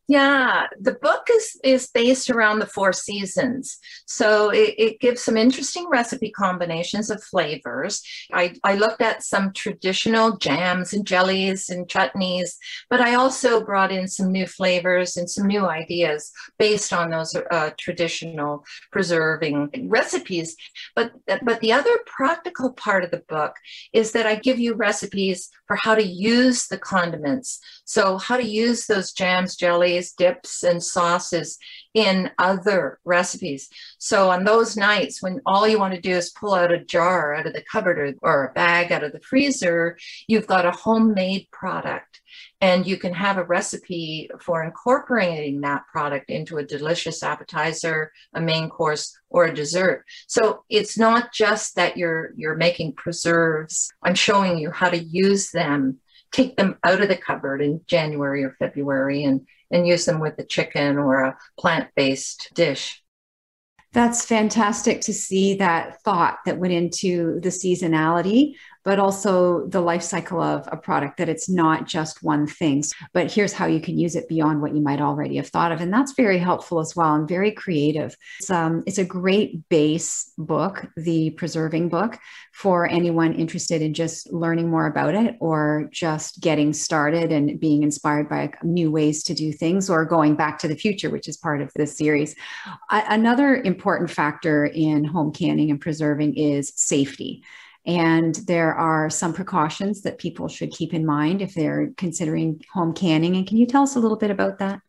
Yeah, 0.09 0.67
the 0.81 0.95
book 0.95 1.29
is 1.31 1.61
is 1.63 1.89
based 1.95 2.29
around 2.29 2.59
the 2.59 2.67
four 2.67 2.93
seasons. 2.93 3.79
So 4.07 4.51
it, 4.51 4.75
it, 4.77 5.01
gives 5.01 5.23
some 5.23 5.37
interesting 5.37 5.89
recipe 5.89 6.31
combinations 6.31 7.09
of 7.09 7.23
flavors. 7.23 8.03
I, 8.33 8.55
I 8.65 8.75
looked 8.75 9.01
at 9.01 9.23
some 9.23 9.53
traditional 9.53 10.37
jams 10.39 10.93
and 10.93 11.07
jellies 11.07 11.71
and 11.71 11.89
chutneys, 11.89 12.51
but 12.91 13.01
I 13.01 13.15
also 13.15 13.65
brought 13.65 13.93
in 13.93 14.09
some 14.09 14.33
new 14.33 14.47
flavors 14.47 15.17
and 15.17 15.31
some 15.31 15.47
new 15.47 15.67
ideas 15.67 16.33
based 16.59 16.93
on 16.93 17.11
those 17.11 17.35
uh, 17.51 17.71
traditional 17.79 18.65
preserving 18.91 19.89
recipes. 19.89 20.57
But 20.97 21.13
but 21.43 21.61
the 21.61 21.73
other 21.73 21.97
practical 22.07 22.73
part 22.73 23.05
of 23.05 23.13
the 23.13 23.23
book 23.29 23.55
is 23.93 24.11
that 24.13 24.27
I 24.27 24.35
give 24.35 24.59
you 24.59 24.75
recipes 24.75 25.49
for 25.69 25.77
how 25.77 25.95
to 25.95 26.05
use 26.05 26.67
the 26.67 26.79
condiments. 26.79 27.61
So 27.85 28.19
how 28.19 28.37
to 28.37 28.45
use 28.45 28.87
those 28.87 29.13
jams, 29.13 29.57
jellies 29.57 29.92
dips, 30.13 30.63
and 30.63 30.83
sauces 30.83 31.59
in 31.95 32.31
other 32.39 32.99
recipes. 33.05 33.69
So 33.99 34.31
on 34.31 34.45
those 34.45 34.77
nights 34.77 35.23
when 35.23 35.41
all 35.45 35.69
you 35.69 35.79
want 35.79 35.95
to 35.95 36.01
do 36.01 36.13
is 36.13 36.31
pull 36.31 36.55
out 36.55 36.73
a 36.73 36.85
jar 36.85 37.35
out 37.35 37.47
of 37.47 37.53
the 37.53 37.65
cupboard 37.71 37.99
or, 37.99 38.15
or 38.23 38.47
a 38.47 38.53
bag 38.53 38.93
out 38.93 39.05
of 39.05 39.13
the 39.13 39.21
freezer, 39.21 39.99
you've 40.27 40.47
got 40.47 40.67
a 40.67 40.71
homemade 40.71 41.49
product. 41.51 42.21
And 42.63 42.87
you 42.87 42.97
can 42.97 43.13
have 43.13 43.37
a 43.37 43.45
recipe 43.45 44.31
for 44.41 44.63
incorporating 44.65 45.61
that 45.61 45.83
product 45.93 46.31
into 46.31 46.57
a 46.57 46.65
delicious 46.65 47.23
appetizer 47.23 48.13
a 48.35 48.41
main 48.41 48.69
course 48.69 49.17
or 49.31 49.45
a 49.45 49.55
dessert. 49.55 50.05
So 50.27 50.65
it's 50.69 50.97
not 50.99 51.33
just 51.33 51.77
that 51.77 51.97
you're 51.97 52.33
you're 52.37 52.57
making 52.57 52.95
preserves. 52.95 53.91
I'm 54.03 54.15
showing 54.15 54.59
you 54.59 54.71
how 54.71 54.91
to 54.91 55.03
use 55.03 55.51
them 55.51 55.99
take 56.33 56.57
them 56.57 56.79
out 56.83 57.01
of 57.01 57.09
the 57.09 57.17
cupboard 57.17 57.63
in 57.63 57.81
january 57.87 58.43
or 58.43 58.57
february 58.59 59.25
and 59.25 59.47
and 59.73 59.87
use 59.87 60.05
them 60.05 60.21
with 60.21 60.39
a 60.39 60.45
chicken 60.45 60.99
or 60.99 61.25
a 61.25 61.37
plant 61.59 61.89
based 61.97 62.51
dish. 62.55 63.03
That's 63.93 64.25
fantastic 64.25 65.03
to 65.03 65.13
see 65.13 65.57
that 65.57 66.01
thought 66.03 66.39
that 66.47 66.59
went 66.59 66.73
into 66.73 67.41
the 67.41 67.51
seasonality 67.51 68.55
but 68.85 68.99
also 68.99 69.67
the 69.69 69.81
life 69.81 70.03
cycle 70.03 70.41
of 70.41 70.69
a 70.71 70.77
product 70.77 71.19
that 71.19 71.29
it's 71.29 71.49
not 71.49 71.87
just 71.87 72.23
one 72.23 72.47
thing. 72.47 72.83
But 73.13 73.31
here's 73.31 73.53
how 73.53 73.67
you 73.67 73.81
can 73.81 73.99
use 73.99 74.17
it 74.17 74.29
beyond 74.29 74.63
what 74.63 74.75
you 74.75 74.81
might 74.81 75.01
already 75.01 75.37
have 75.37 75.49
thought 75.49 75.73
of. 75.73 75.81
And 75.81 75.93
that's 75.93 76.13
very 76.13 76.39
helpful 76.39 76.81
as 76.81 76.97
well 76.97 77.15
and 77.15 77.29
very 77.29 77.53
creative. 77.53 78.17
It's, 78.39 78.51
um, 78.51 78.83
it's 78.87 78.99
a 78.99 79.05
great 79.05 79.69
base 79.69 80.33
book, 80.39 80.87
the 80.97 81.31
preserving 81.31 81.91
book, 81.91 82.19
for 82.53 82.89
anyone 82.89 83.35
interested 83.35 83.83
in 83.83 83.95
just 83.95 84.33
learning 84.33 84.71
more 84.71 84.87
about 84.87 85.15
it 85.15 85.37
or 85.41 85.89
just 85.93 86.41
getting 86.41 86.73
started 86.73 87.31
and 87.31 87.61
being 87.61 87.83
inspired 87.83 88.29
by 88.29 88.51
new 88.63 88.91
ways 88.91 89.23
to 89.25 89.35
do 89.35 89.53
things 89.53 89.89
or 89.89 90.05
going 90.05 90.35
back 90.35 90.59
to 90.59 90.69
the 90.69 90.77
future, 90.77 91.11
which 91.11 91.29
is 91.29 91.37
part 91.37 91.61
of 91.61 91.71
this 91.75 91.97
series. 91.97 92.35
another 92.91 93.57
important 93.57 94.11
factor 94.11 94.65
in 94.67 95.05
home 95.05 95.33
canning 95.33 95.71
and 95.71 95.81
preserving 95.81 96.35
is 96.37 96.73
safety. 96.77 97.43
And 97.85 98.35
there 98.47 98.75
are 98.75 99.11
some 99.11 99.33
precautions 99.33 100.03
that 100.03 100.19
people 100.19 100.49
should 100.49 100.71
keep 100.71 100.95
in 100.95 101.05
mind 101.05 101.43
if 101.43 101.55
they're 101.55 101.91
considering 101.97 102.63
home 102.73 102.95
canning. 102.95 103.37
And 103.37 103.47
can 103.47 103.57
you 103.57 103.67
tell 103.67 103.83
us 103.83 103.97
a 103.97 104.01
little 104.01 104.17
bit 104.17 104.31
about 104.31 104.59
that? 104.59 104.81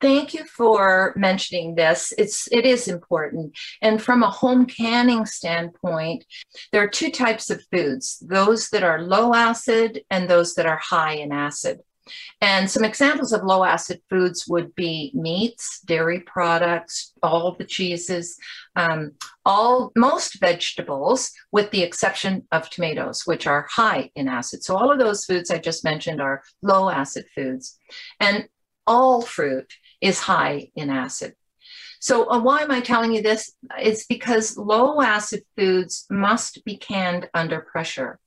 Thank 0.00 0.34
you 0.34 0.44
for 0.44 1.14
mentioning 1.16 1.74
this. 1.74 2.12
It's 2.18 2.48
it 2.52 2.66
is 2.66 2.86
important. 2.86 3.56
And 3.80 4.02
from 4.02 4.22
a 4.22 4.30
home 4.30 4.66
canning 4.66 5.24
standpoint, 5.24 6.24
there 6.70 6.82
are 6.82 6.88
two 6.88 7.10
types 7.10 7.48
of 7.48 7.64
foods: 7.72 8.22
those 8.26 8.68
that 8.70 8.82
are 8.82 9.00
low 9.00 9.32
acid 9.32 10.02
and 10.10 10.28
those 10.28 10.54
that 10.54 10.66
are 10.66 10.80
high 10.82 11.14
in 11.14 11.32
acid. 11.32 11.80
And 12.40 12.70
some 12.70 12.84
examples 12.84 13.32
of 13.32 13.44
low 13.44 13.64
acid 13.64 14.00
foods 14.08 14.46
would 14.48 14.74
be 14.74 15.10
meats, 15.14 15.80
dairy 15.80 16.20
products, 16.20 17.12
all 17.22 17.52
the 17.52 17.64
cheeses, 17.64 18.36
um, 18.76 19.12
all 19.44 19.92
most 19.96 20.38
vegetables, 20.40 21.32
with 21.52 21.70
the 21.70 21.82
exception 21.82 22.46
of 22.52 22.70
tomatoes, 22.70 23.22
which 23.24 23.46
are 23.46 23.66
high 23.70 24.10
in 24.14 24.28
acid. 24.28 24.62
So 24.62 24.76
all 24.76 24.92
of 24.92 24.98
those 24.98 25.24
foods 25.24 25.50
I 25.50 25.58
just 25.58 25.84
mentioned 25.84 26.20
are 26.20 26.42
low 26.62 26.90
acid 26.90 27.26
foods, 27.34 27.78
and 28.20 28.48
all 28.86 29.22
fruit 29.22 29.72
is 30.00 30.20
high 30.20 30.70
in 30.76 30.90
acid. 30.90 31.34
So 32.00 32.30
uh, 32.30 32.38
why 32.40 32.60
am 32.60 32.70
I 32.70 32.80
telling 32.80 33.12
you 33.12 33.22
this? 33.22 33.52
It's 33.78 34.06
because 34.06 34.56
low 34.56 35.00
acid 35.00 35.42
foods 35.56 36.06
must 36.10 36.64
be 36.64 36.76
canned 36.76 37.28
under 37.34 37.60
pressure. 37.60 38.20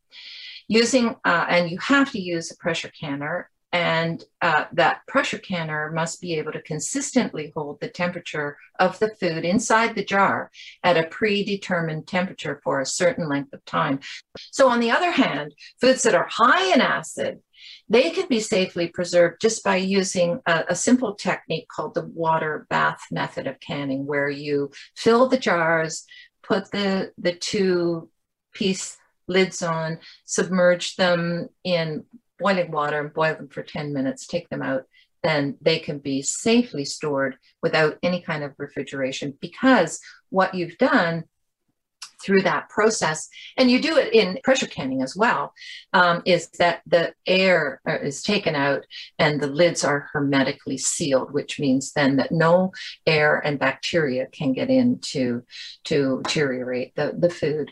Using, 0.67 1.15
uh, 1.25 1.45
and 1.47 1.69
you 1.69 1.77
have 1.79 2.11
to 2.11 2.19
use 2.19 2.51
a 2.51 2.57
pressure 2.57 2.91
canner 2.99 3.49
and 3.71 4.23
uh, 4.41 4.65
that 4.73 5.05
pressure 5.07 5.37
canner 5.37 5.91
must 5.91 6.21
be 6.21 6.35
able 6.35 6.51
to 6.51 6.61
consistently 6.61 7.51
hold 7.55 7.79
the 7.79 7.89
temperature 7.89 8.57
of 8.79 8.97
the 8.99 9.13
food 9.19 9.45
inside 9.45 9.93
the 9.93 10.03
jar 10.03 10.49
at 10.83 10.97
a 10.97 11.07
predetermined 11.07 12.07
temperature 12.07 12.59
for 12.63 12.79
a 12.79 12.85
certain 12.85 13.29
length 13.29 13.53
of 13.53 13.63
time. 13.65 13.99
So, 14.51 14.69
on 14.69 14.79
the 14.79 14.91
other 14.91 15.11
hand, 15.11 15.53
foods 15.79 16.03
that 16.03 16.15
are 16.15 16.27
high 16.29 16.73
in 16.73 16.81
acid, 16.81 17.41
they 17.89 18.09
can 18.09 18.27
be 18.27 18.39
safely 18.39 18.87
preserved 18.87 19.41
just 19.41 19.63
by 19.63 19.75
using 19.75 20.39
a, 20.47 20.65
a 20.69 20.75
simple 20.75 21.13
technique 21.13 21.67
called 21.67 21.93
the 21.93 22.05
water 22.05 22.65
bath 22.69 23.01
method 23.11 23.45
of 23.45 23.59
canning, 23.59 24.05
where 24.05 24.29
you 24.29 24.71
fill 24.95 25.27
the 25.27 25.37
jars, 25.37 26.05
put 26.41 26.71
the, 26.71 27.11
the 27.17 27.33
two 27.33 28.09
piece 28.53 28.97
lids 29.27 29.61
on, 29.61 29.99
submerge 30.25 30.95
them 30.95 31.49
in 31.63 32.03
boiling 32.39 32.71
water 32.71 32.99
and 32.99 33.13
boil 33.13 33.35
them 33.35 33.49
for 33.49 33.63
10 33.63 33.93
minutes, 33.93 34.27
take 34.27 34.49
them 34.49 34.61
out, 34.61 34.83
then 35.23 35.57
they 35.61 35.79
can 35.79 35.99
be 35.99 36.21
safely 36.21 36.85
stored 36.85 37.37
without 37.61 37.97
any 38.01 38.21
kind 38.21 38.43
of 38.43 38.53
refrigeration 38.57 39.37
because 39.41 39.99
what 40.29 40.53
you've 40.53 40.77
done 40.77 41.25
through 42.21 42.41
that 42.41 42.69
process, 42.69 43.29
and 43.57 43.71
you 43.71 43.81
do 43.81 43.97
it 43.97 44.13
in 44.13 44.39
pressure 44.43 44.67
canning 44.67 45.01
as 45.01 45.15
well, 45.15 45.53
um, 45.93 46.21
is 46.25 46.49
that 46.59 46.81
the 46.85 47.13
air 47.25 47.81
uh, 47.87 47.97
is 47.99 48.21
taken 48.21 48.55
out 48.55 48.85
and 49.17 49.39
the 49.39 49.47
lids 49.47 49.83
are 49.83 50.09
hermetically 50.11 50.77
sealed, 50.77 51.31
which 51.31 51.59
means 51.59 51.93
then 51.93 52.17
that 52.17 52.31
no 52.31 52.71
air 53.05 53.39
and 53.39 53.59
bacteria 53.59 54.27
can 54.27 54.53
get 54.53 54.69
in 54.69 54.99
to, 54.99 55.43
to 55.85 56.21
deteriorate 56.23 56.93
the, 56.95 57.15
the 57.17 57.29
food. 57.29 57.71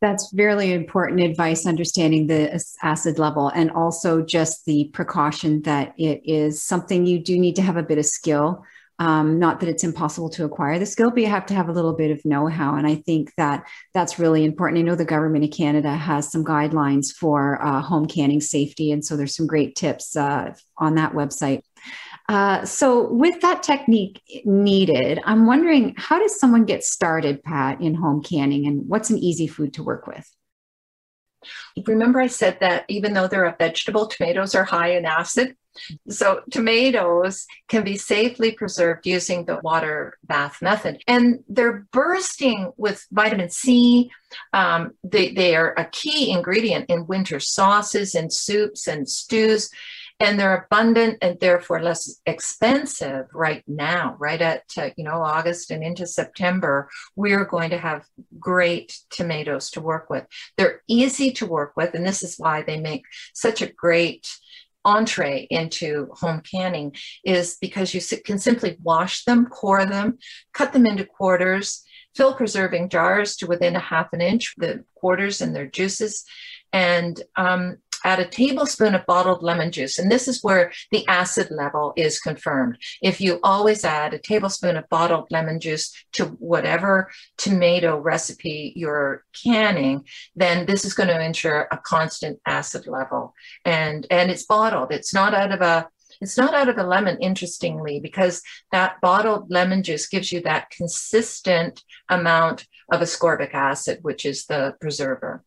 That's 0.00 0.32
really 0.34 0.72
important 0.72 1.20
advice, 1.20 1.66
understanding 1.66 2.26
the 2.26 2.62
acid 2.82 3.18
level 3.18 3.48
and 3.48 3.70
also 3.70 4.22
just 4.22 4.64
the 4.64 4.90
precaution 4.94 5.60
that 5.62 5.92
it 5.98 6.22
is 6.24 6.62
something 6.62 7.04
you 7.04 7.18
do 7.18 7.38
need 7.38 7.56
to 7.56 7.62
have 7.62 7.76
a 7.76 7.82
bit 7.82 7.98
of 7.98 8.06
skill. 8.06 8.64
Um, 8.98 9.38
not 9.38 9.60
that 9.60 9.68
it's 9.68 9.84
impossible 9.84 10.28
to 10.30 10.44
acquire 10.44 10.78
the 10.78 10.84
skill, 10.84 11.10
but 11.10 11.20
you 11.20 11.26
have 11.26 11.46
to 11.46 11.54
have 11.54 11.70
a 11.70 11.72
little 11.72 11.94
bit 11.94 12.10
of 12.10 12.22
know 12.26 12.48
how. 12.48 12.76
And 12.76 12.86
I 12.86 12.96
think 12.96 13.32
that 13.36 13.66
that's 13.94 14.18
really 14.18 14.44
important. 14.44 14.78
I 14.78 14.82
know 14.82 14.94
the 14.94 15.06
government 15.06 15.44
of 15.44 15.50
Canada 15.50 15.94
has 15.94 16.30
some 16.30 16.44
guidelines 16.44 17.10
for 17.10 17.62
uh, 17.64 17.80
home 17.80 18.06
canning 18.06 18.42
safety. 18.42 18.92
And 18.92 19.02
so 19.02 19.16
there's 19.16 19.34
some 19.34 19.46
great 19.46 19.74
tips 19.74 20.16
uh, 20.16 20.54
on 20.76 20.96
that 20.96 21.12
website. 21.12 21.62
Uh, 22.30 22.64
so, 22.64 23.12
with 23.12 23.40
that 23.40 23.60
technique 23.60 24.22
needed, 24.44 25.20
I'm 25.24 25.46
wondering 25.46 25.96
how 25.98 26.20
does 26.20 26.38
someone 26.38 26.64
get 26.64 26.84
started, 26.84 27.42
Pat, 27.42 27.80
in 27.80 27.92
home 27.92 28.22
canning, 28.22 28.68
and 28.68 28.88
what's 28.88 29.10
an 29.10 29.18
easy 29.18 29.48
food 29.48 29.74
to 29.74 29.82
work 29.82 30.06
with? 30.06 30.32
Remember, 31.88 32.20
I 32.20 32.28
said 32.28 32.58
that 32.60 32.84
even 32.86 33.14
though 33.14 33.26
they're 33.26 33.46
a 33.46 33.56
vegetable, 33.58 34.06
tomatoes 34.06 34.54
are 34.54 34.62
high 34.62 34.92
in 34.92 35.06
acid. 35.06 35.56
So, 36.08 36.42
tomatoes 36.52 37.46
can 37.66 37.82
be 37.82 37.96
safely 37.96 38.52
preserved 38.52 39.08
using 39.08 39.44
the 39.44 39.58
water 39.64 40.16
bath 40.22 40.62
method. 40.62 41.02
And 41.08 41.40
they're 41.48 41.84
bursting 41.92 42.70
with 42.76 43.04
vitamin 43.10 43.50
C. 43.50 44.08
Um, 44.52 44.92
they, 45.02 45.32
they 45.32 45.56
are 45.56 45.74
a 45.76 45.86
key 45.86 46.30
ingredient 46.30 46.90
in 46.90 47.08
winter 47.08 47.40
sauces 47.40 48.14
and 48.14 48.32
soups 48.32 48.86
and 48.86 49.08
stews 49.08 49.68
and 50.20 50.38
they're 50.38 50.66
abundant 50.66 51.18
and 51.22 51.40
therefore 51.40 51.82
less 51.82 52.20
expensive 52.26 53.26
right 53.32 53.64
now 53.66 54.16
right 54.18 54.40
at 54.42 54.64
uh, 54.76 54.90
you 54.96 55.04
know 55.04 55.22
august 55.22 55.70
and 55.70 55.82
into 55.82 56.06
september 56.06 56.88
we're 57.16 57.44
going 57.44 57.70
to 57.70 57.78
have 57.78 58.04
great 58.38 58.98
tomatoes 59.10 59.70
to 59.70 59.80
work 59.80 60.10
with. 60.10 60.26
They're 60.56 60.82
easy 60.88 61.32
to 61.32 61.46
work 61.46 61.72
with 61.76 61.94
and 61.94 62.06
this 62.06 62.22
is 62.22 62.36
why 62.38 62.62
they 62.62 62.78
make 62.78 63.04
such 63.34 63.62
a 63.62 63.72
great 63.72 64.28
entree 64.84 65.46
into 65.50 66.08
home 66.12 66.40
canning 66.40 66.94
is 67.22 67.58
because 67.60 67.92
you 67.92 68.00
can 68.24 68.38
simply 68.38 68.78
wash 68.82 69.24
them 69.24 69.44
core 69.44 69.84
them 69.84 70.16
cut 70.54 70.72
them 70.72 70.86
into 70.86 71.04
quarters 71.04 71.84
fill 72.16 72.32
preserving 72.32 72.88
jars 72.88 73.36
to 73.36 73.46
within 73.46 73.76
a 73.76 73.78
half 73.78 74.10
an 74.14 74.22
inch 74.22 74.54
the 74.56 74.82
quarters 74.94 75.42
and 75.42 75.54
their 75.54 75.66
juices 75.66 76.24
and 76.72 77.22
um, 77.36 77.76
add 78.04 78.20
a 78.20 78.26
tablespoon 78.26 78.94
of 78.94 79.06
bottled 79.06 79.42
lemon 79.42 79.72
juice. 79.72 79.98
And 79.98 80.10
this 80.10 80.28
is 80.28 80.42
where 80.42 80.72
the 80.90 81.06
acid 81.08 81.50
level 81.50 81.92
is 81.96 82.20
confirmed. 82.20 82.78
If 83.02 83.20
you 83.20 83.40
always 83.42 83.84
add 83.84 84.14
a 84.14 84.18
tablespoon 84.18 84.76
of 84.76 84.88
bottled 84.88 85.26
lemon 85.30 85.60
juice 85.60 85.92
to 86.12 86.26
whatever 86.26 87.10
tomato 87.36 87.98
recipe 87.98 88.72
you're 88.76 89.24
canning, 89.44 90.04
then 90.34 90.66
this 90.66 90.84
is 90.84 90.94
going 90.94 91.08
to 91.08 91.24
ensure 91.24 91.68
a 91.70 91.78
constant 91.78 92.40
acid 92.46 92.86
level. 92.86 93.34
And, 93.64 94.06
and 94.10 94.30
it's 94.30 94.46
bottled. 94.46 94.92
It's 94.92 95.14
not 95.14 95.34
out 95.34 95.52
of 95.52 95.60
a 95.60 95.88
it's 96.20 96.36
not 96.36 96.52
out 96.52 96.68
of 96.68 96.76
a 96.76 96.82
lemon, 96.82 97.16
interestingly, 97.20 97.98
because 97.98 98.42
that 98.72 99.00
bottled 99.00 99.50
lemon 99.50 99.82
juice 99.82 100.06
gives 100.06 100.30
you 100.30 100.42
that 100.42 100.68
consistent 100.68 101.82
amount 102.10 102.66
of 102.92 103.00
ascorbic 103.00 103.54
acid, 103.54 104.00
which 104.02 104.26
is 104.26 104.44
the 104.44 104.74
preserver 104.82 105.42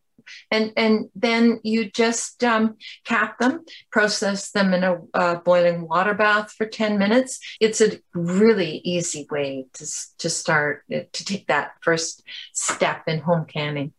and 0.51 0.71
and 0.77 1.09
then 1.15 1.59
you 1.63 1.89
just 1.89 2.43
um, 2.43 2.77
cap 3.05 3.39
them, 3.39 3.65
process 3.91 4.51
them 4.51 4.73
in 4.73 4.83
a 4.83 4.97
uh, 5.13 5.35
boiling 5.35 5.87
water 5.87 6.13
bath 6.13 6.51
for 6.51 6.65
ten 6.65 6.97
minutes. 6.97 7.39
It's 7.59 7.81
a 7.81 7.99
really 8.13 8.81
easy 8.83 9.27
way 9.29 9.67
to 9.73 9.85
to 10.19 10.29
start 10.29 10.83
uh, 10.93 10.99
to 11.11 11.25
take 11.25 11.47
that 11.47 11.73
first 11.81 12.23
step 12.53 13.03
in 13.07 13.19
home 13.19 13.45
canning 13.45 13.93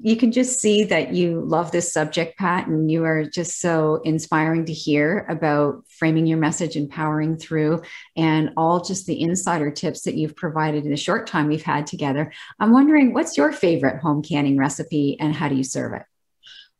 you 0.00 0.16
can 0.16 0.32
just 0.32 0.60
see 0.60 0.84
that 0.84 1.12
you 1.12 1.40
love 1.40 1.72
this 1.72 1.92
subject, 1.92 2.38
Pat, 2.38 2.66
and 2.66 2.90
you 2.90 3.04
are 3.04 3.24
just 3.24 3.60
so 3.60 4.00
inspiring 4.04 4.64
to 4.66 4.72
hear 4.72 5.26
about 5.28 5.84
framing 5.88 6.26
your 6.26 6.38
message 6.38 6.76
and 6.76 6.90
powering 6.90 7.36
through 7.36 7.82
and 8.16 8.50
all 8.56 8.82
just 8.82 9.06
the 9.06 9.20
insider 9.20 9.70
tips 9.70 10.02
that 10.02 10.14
you've 10.14 10.36
provided 10.36 10.84
in 10.84 10.90
the 10.90 10.96
short 10.96 11.26
time 11.26 11.48
we've 11.48 11.62
had 11.62 11.86
together. 11.86 12.32
I'm 12.60 12.72
wondering 12.72 13.12
what's 13.12 13.36
your 13.36 13.52
favorite 13.52 14.00
home 14.00 14.22
canning 14.22 14.56
recipe 14.56 15.16
and 15.18 15.34
how 15.34 15.48
do 15.48 15.56
you 15.56 15.64
serve 15.64 15.94
it? 15.94 16.02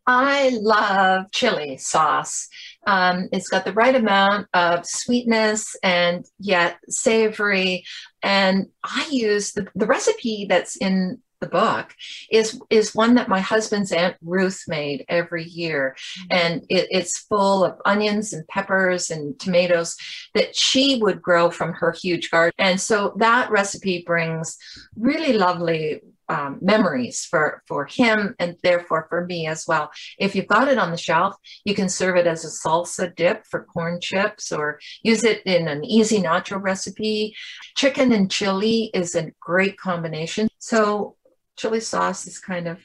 I 0.06 0.56
love 0.62 1.30
chili 1.32 1.76
sauce. 1.76 2.48
Um, 2.86 3.28
it's 3.30 3.48
got 3.48 3.66
the 3.66 3.74
right 3.74 3.94
amount 3.94 4.48
of 4.54 4.86
sweetness 4.86 5.76
and 5.82 6.24
yet 6.38 6.78
savory. 6.88 7.84
And 8.22 8.68
I 8.82 9.06
use 9.10 9.52
the, 9.52 9.68
the 9.74 9.86
recipe 9.86 10.46
that's 10.48 10.76
in 10.76 11.20
the 11.40 11.48
book 11.48 11.94
is 12.30 12.60
is 12.70 12.94
one 12.94 13.14
that 13.14 13.28
my 13.28 13.40
husband's 13.40 13.92
aunt 13.92 14.16
Ruth 14.22 14.64
made 14.68 15.04
every 15.08 15.44
year, 15.44 15.96
mm-hmm. 15.96 16.26
and 16.30 16.62
it, 16.68 16.88
it's 16.90 17.18
full 17.18 17.64
of 17.64 17.80
onions 17.84 18.32
and 18.32 18.46
peppers 18.48 19.10
and 19.10 19.38
tomatoes 19.38 19.96
that 20.34 20.56
she 20.56 21.00
would 21.00 21.22
grow 21.22 21.50
from 21.50 21.72
her 21.74 21.92
huge 21.92 22.30
garden. 22.30 22.54
And 22.58 22.80
so 22.80 23.14
that 23.18 23.50
recipe 23.50 24.02
brings 24.06 24.56
really 24.96 25.32
lovely 25.32 26.00
um, 26.28 26.58
memories 26.60 27.24
for 27.24 27.62
for 27.66 27.86
him 27.86 28.34
and 28.38 28.56
therefore 28.62 29.06
for 29.08 29.24
me 29.24 29.46
as 29.46 29.64
well. 29.66 29.90
If 30.18 30.34
you've 30.34 30.46
got 30.46 30.68
it 30.68 30.78
on 30.78 30.90
the 30.90 30.96
shelf, 30.96 31.34
you 31.64 31.74
can 31.74 31.88
serve 31.88 32.16
it 32.16 32.26
as 32.26 32.44
a 32.44 32.48
salsa 32.48 33.14
dip 33.14 33.46
for 33.46 33.64
corn 33.64 34.00
chips 34.00 34.52
or 34.52 34.78
use 35.02 35.24
it 35.24 35.42
in 35.46 35.68
an 35.68 35.84
easy 35.84 36.18
nacho 36.18 36.60
recipe. 36.60 37.34
Chicken 37.76 38.12
and 38.12 38.30
chili 38.30 38.90
is 38.92 39.14
a 39.14 39.30
great 39.40 39.78
combination. 39.78 40.48
So 40.58 41.16
chili 41.58 41.80
sauce 41.80 42.26
is 42.26 42.38
kind 42.38 42.68
of 42.68 42.78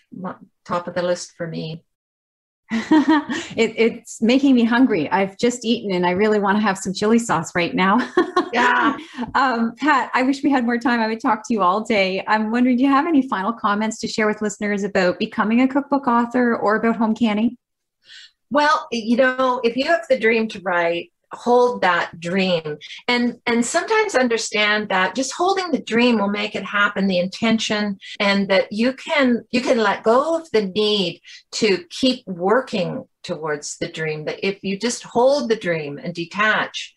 top 0.65 0.87
of 0.87 0.95
the 0.95 1.01
list 1.01 1.33
for 1.37 1.47
me. 1.47 1.83
it, 2.71 3.73
it's 3.77 4.21
making 4.21 4.55
me 4.55 4.63
hungry. 4.63 5.09
I've 5.11 5.37
just 5.37 5.63
eaten 5.63 5.91
and 5.91 6.05
I 6.05 6.11
really 6.11 6.39
want 6.39 6.57
to 6.57 6.61
have 6.61 6.77
some 6.77 6.93
chili 6.93 7.19
sauce 7.19 7.53
right 7.55 7.75
now. 7.75 7.99
yeah. 8.53 8.97
Um, 9.35 9.75
Pat, 9.77 10.09
I 10.15 10.23
wish 10.23 10.43
we 10.43 10.49
had 10.49 10.65
more 10.65 10.79
time. 10.79 10.99
I 10.99 11.07
would 11.07 11.21
talk 11.21 11.47
to 11.47 11.53
you 11.53 11.61
all 11.61 11.81
day. 11.81 12.23
I'm 12.27 12.49
wondering, 12.49 12.77
do 12.77 12.83
you 12.83 12.89
have 12.89 13.05
any 13.05 13.27
final 13.27 13.53
comments 13.53 13.99
to 13.99 14.07
share 14.07 14.25
with 14.25 14.41
listeners 14.41 14.83
about 14.83 15.19
becoming 15.19 15.61
a 15.61 15.67
cookbook 15.67 16.07
author 16.07 16.55
or 16.55 16.75
about 16.75 16.95
home 16.95 17.13
canning? 17.13 17.57
Well, 18.49 18.87
you 18.91 19.17
know, 19.17 19.61
if 19.63 19.77
you 19.77 19.85
have 19.85 20.05
the 20.09 20.19
dream 20.19 20.47
to 20.49 20.59
write, 20.61 21.11
hold 21.33 21.81
that 21.81 22.19
dream. 22.19 22.77
And 23.07 23.39
and 23.45 23.65
sometimes 23.65 24.15
understand 24.15 24.89
that 24.89 25.15
just 25.15 25.33
holding 25.33 25.71
the 25.71 25.81
dream 25.81 26.17
will 26.17 26.29
make 26.29 26.55
it 26.55 26.63
happen 26.63 27.07
the 27.07 27.19
intention 27.19 27.97
and 28.19 28.47
that 28.49 28.71
you 28.71 28.93
can 28.93 29.43
you 29.51 29.61
can 29.61 29.77
let 29.77 30.03
go 30.03 30.35
of 30.35 30.49
the 30.51 30.65
need 30.67 31.21
to 31.53 31.83
keep 31.89 32.25
working 32.27 33.05
towards 33.23 33.77
the 33.77 33.87
dream 33.87 34.25
that 34.25 34.45
if 34.45 34.59
you 34.63 34.77
just 34.77 35.03
hold 35.03 35.49
the 35.49 35.55
dream 35.55 35.97
and 35.97 36.13
detach 36.13 36.93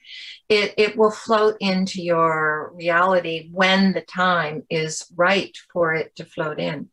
it, 0.49 0.75
it 0.77 0.97
will 0.97 1.11
float 1.11 1.57
into 1.61 2.03
your 2.03 2.73
reality 2.75 3.49
when 3.53 3.93
the 3.93 4.01
time 4.01 4.63
is 4.71 5.05
right 5.17 5.57
for 5.73 5.95
it 5.95 6.15
to 6.17 6.25
float 6.25 6.61
in 6.61 6.89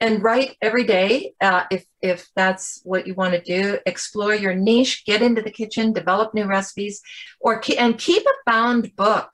and 0.00 0.22
write 0.22 0.56
every 0.60 0.84
day 0.84 1.32
uh, 1.40 1.64
if 1.70 1.84
if 2.02 2.28
that's 2.34 2.80
what 2.84 3.06
you 3.06 3.14
want 3.14 3.34
to 3.34 3.40
do 3.40 3.78
explore 3.86 4.34
your 4.34 4.54
niche 4.54 5.04
get 5.06 5.22
into 5.22 5.42
the 5.42 5.50
kitchen 5.50 5.92
develop 5.92 6.34
new 6.34 6.46
recipes 6.46 7.00
or 7.40 7.62
and 7.78 7.98
keep 7.98 8.22
a 8.22 8.50
bound 8.50 8.94
book 8.96 9.30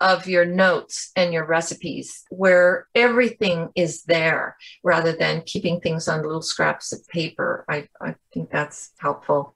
of 0.00 0.26
your 0.26 0.44
notes 0.44 1.10
and 1.16 1.32
your 1.32 1.46
recipes 1.46 2.24
where 2.28 2.86
everything 2.94 3.70
is 3.74 4.02
there 4.04 4.56
rather 4.84 5.12
than 5.12 5.42
keeping 5.46 5.80
things 5.80 6.06
on 6.06 6.22
little 6.22 6.42
scraps 6.42 6.92
of 6.92 7.06
paper. 7.08 7.64
I, 7.68 7.88
I 8.00 8.14
think 8.32 8.50
that's 8.50 8.90
helpful 8.98 9.55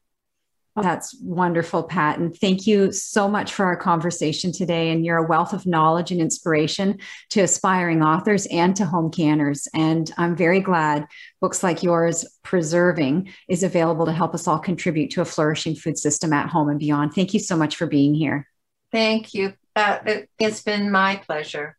that's 0.76 1.16
wonderful, 1.20 1.82
Pat. 1.82 2.18
And 2.18 2.36
thank 2.36 2.66
you 2.66 2.92
so 2.92 3.28
much 3.28 3.52
for 3.52 3.64
our 3.64 3.76
conversation 3.76 4.52
today. 4.52 4.90
And 4.90 5.04
you're 5.04 5.16
a 5.16 5.26
wealth 5.26 5.52
of 5.52 5.66
knowledge 5.66 6.10
and 6.12 6.20
inspiration 6.20 6.98
to 7.30 7.40
aspiring 7.40 8.02
authors 8.02 8.46
and 8.46 8.74
to 8.76 8.86
home 8.86 9.10
canners. 9.10 9.66
And 9.74 10.10
I'm 10.16 10.36
very 10.36 10.60
glad 10.60 11.06
books 11.40 11.62
like 11.62 11.82
yours, 11.82 12.24
Preserving, 12.44 13.30
is 13.48 13.62
available 13.62 14.06
to 14.06 14.12
help 14.12 14.32
us 14.34 14.46
all 14.46 14.60
contribute 14.60 15.10
to 15.12 15.22
a 15.22 15.24
flourishing 15.24 15.74
food 15.74 15.98
system 15.98 16.32
at 16.32 16.48
home 16.48 16.68
and 16.68 16.78
beyond. 16.78 17.14
Thank 17.14 17.34
you 17.34 17.40
so 17.40 17.56
much 17.56 17.76
for 17.76 17.86
being 17.86 18.14
here. 18.14 18.46
Thank 18.92 19.34
you. 19.34 19.54
Uh, 19.74 19.98
it, 20.06 20.30
it's 20.38 20.62
been 20.62 20.90
my 20.90 21.16
pleasure. 21.16 21.76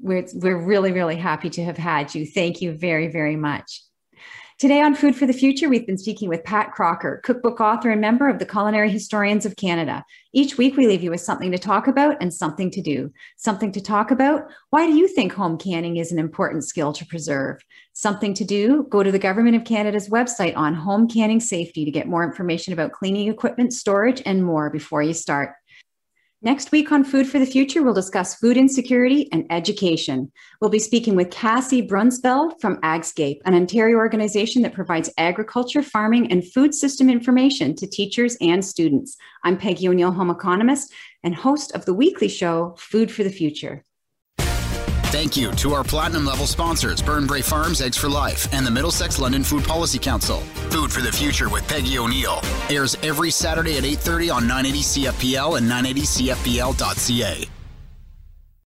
We're, 0.00 0.26
we're 0.34 0.58
really, 0.58 0.92
really 0.92 1.16
happy 1.16 1.50
to 1.50 1.64
have 1.64 1.76
had 1.76 2.14
you. 2.14 2.24
Thank 2.24 2.62
you 2.62 2.72
very, 2.72 3.08
very 3.08 3.36
much. 3.36 3.82
Today 4.58 4.80
on 4.80 4.96
Food 4.96 5.14
for 5.14 5.24
the 5.24 5.32
Future, 5.32 5.68
we've 5.68 5.86
been 5.86 5.96
speaking 5.96 6.28
with 6.28 6.42
Pat 6.42 6.72
Crocker, 6.72 7.20
cookbook 7.22 7.60
author 7.60 7.90
and 7.90 8.00
member 8.00 8.28
of 8.28 8.40
the 8.40 8.44
Culinary 8.44 8.90
Historians 8.90 9.46
of 9.46 9.54
Canada. 9.54 10.04
Each 10.32 10.58
week, 10.58 10.76
we 10.76 10.88
leave 10.88 11.00
you 11.00 11.12
with 11.12 11.20
something 11.20 11.52
to 11.52 11.58
talk 11.58 11.86
about 11.86 12.16
and 12.20 12.34
something 12.34 12.68
to 12.72 12.82
do. 12.82 13.12
Something 13.36 13.70
to 13.70 13.80
talk 13.80 14.10
about 14.10 14.50
why 14.70 14.84
do 14.84 14.96
you 14.96 15.06
think 15.06 15.32
home 15.32 15.58
canning 15.58 15.98
is 15.98 16.10
an 16.10 16.18
important 16.18 16.64
skill 16.64 16.92
to 16.94 17.06
preserve? 17.06 17.60
Something 17.92 18.34
to 18.34 18.44
do 18.44 18.88
go 18.90 19.04
to 19.04 19.12
the 19.12 19.18
Government 19.20 19.54
of 19.54 19.62
Canada's 19.62 20.08
website 20.08 20.56
on 20.56 20.74
home 20.74 21.06
canning 21.06 21.38
safety 21.38 21.84
to 21.84 21.92
get 21.92 22.08
more 22.08 22.24
information 22.24 22.72
about 22.72 22.90
cleaning 22.90 23.28
equipment, 23.28 23.72
storage, 23.72 24.20
and 24.26 24.44
more 24.44 24.70
before 24.70 25.02
you 25.02 25.14
start. 25.14 25.52
Next 26.40 26.70
week 26.70 26.92
on 26.92 27.02
Food 27.02 27.26
for 27.26 27.40
the 27.40 27.46
Future, 27.46 27.82
we'll 27.82 27.94
discuss 27.94 28.36
food 28.36 28.56
insecurity 28.56 29.28
and 29.32 29.44
education. 29.50 30.30
We'll 30.60 30.70
be 30.70 30.78
speaking 30.78 31.16
with 31.16 31.32
Cassie 31.32 31.84
Brunsfeld 31.84 32.60
from 32.60 32.80
Agscape, 32.82 33.40
an 33.44 33.56
Ontario 33.56 33.96
organization 33.96 34.62
that 34.62 34.72
provides 34.72 35.10
agriculture, 35.18 35.82
farming, 35.82 36.30
and 36.30 36.46
food 36.46 36.76
system 36.76 37.10
information 37.10 37.74
to 37.74 37.88
teachers 37.88 38.36
and 38.40 38.64
students. 38.64 39.16
I'm 39.42 39.58
Peggy 39.58 39.88
O'Neill, 39.88 40.12
home 40.12 40.30
economist 40.30 40.92
and 41.24 41.34
host 41.34 41.72
of 41.72 41.84
the 41.86 41.94
weekly 41.94 42.28
show, 42.28 42.76
Food 42.78 43.10
for 43.10 43.24
the 43.24 43.30
Future. 43.30 43.84
Thank 45.10 45.38
you 45.38 45.52
to 45.52 45.72
our 45.72 45.82
platinum 45.82 46.26
level 46.26 46.46
sponsors, 46.46 47.00
Burnbrae 47.00 47.42
Farms, 47.42 47.80
Eggs 47.80 47.96
for 47.96 48.10
Life, 48.10 48.46
and 48.52 48.66
the 48.66 48.70
Middlesex 48.70 49.18
London 49.18 49.42
Food 49.42 49.64
Policy 49.64 49.98
Council. 49.98 50.40
Food 50.68 50.92
for 50.92 51.00
the 51.00 51.10
Future 51.10 51.48
with 51.48 51.66
Peggy 51.66 51.98
O'Neill 51.98 52.42
airs 52.68 52.94
every 53.02 53.30
Saturday 53.30 53.78
at 53.78 53.84
8:30 53.84 54.30
on 54.30 54.46
980 54.46 54.82
CFPL 54.82 55.56
and 55.56 55.66
980CFPL.ca. 55.66 57.57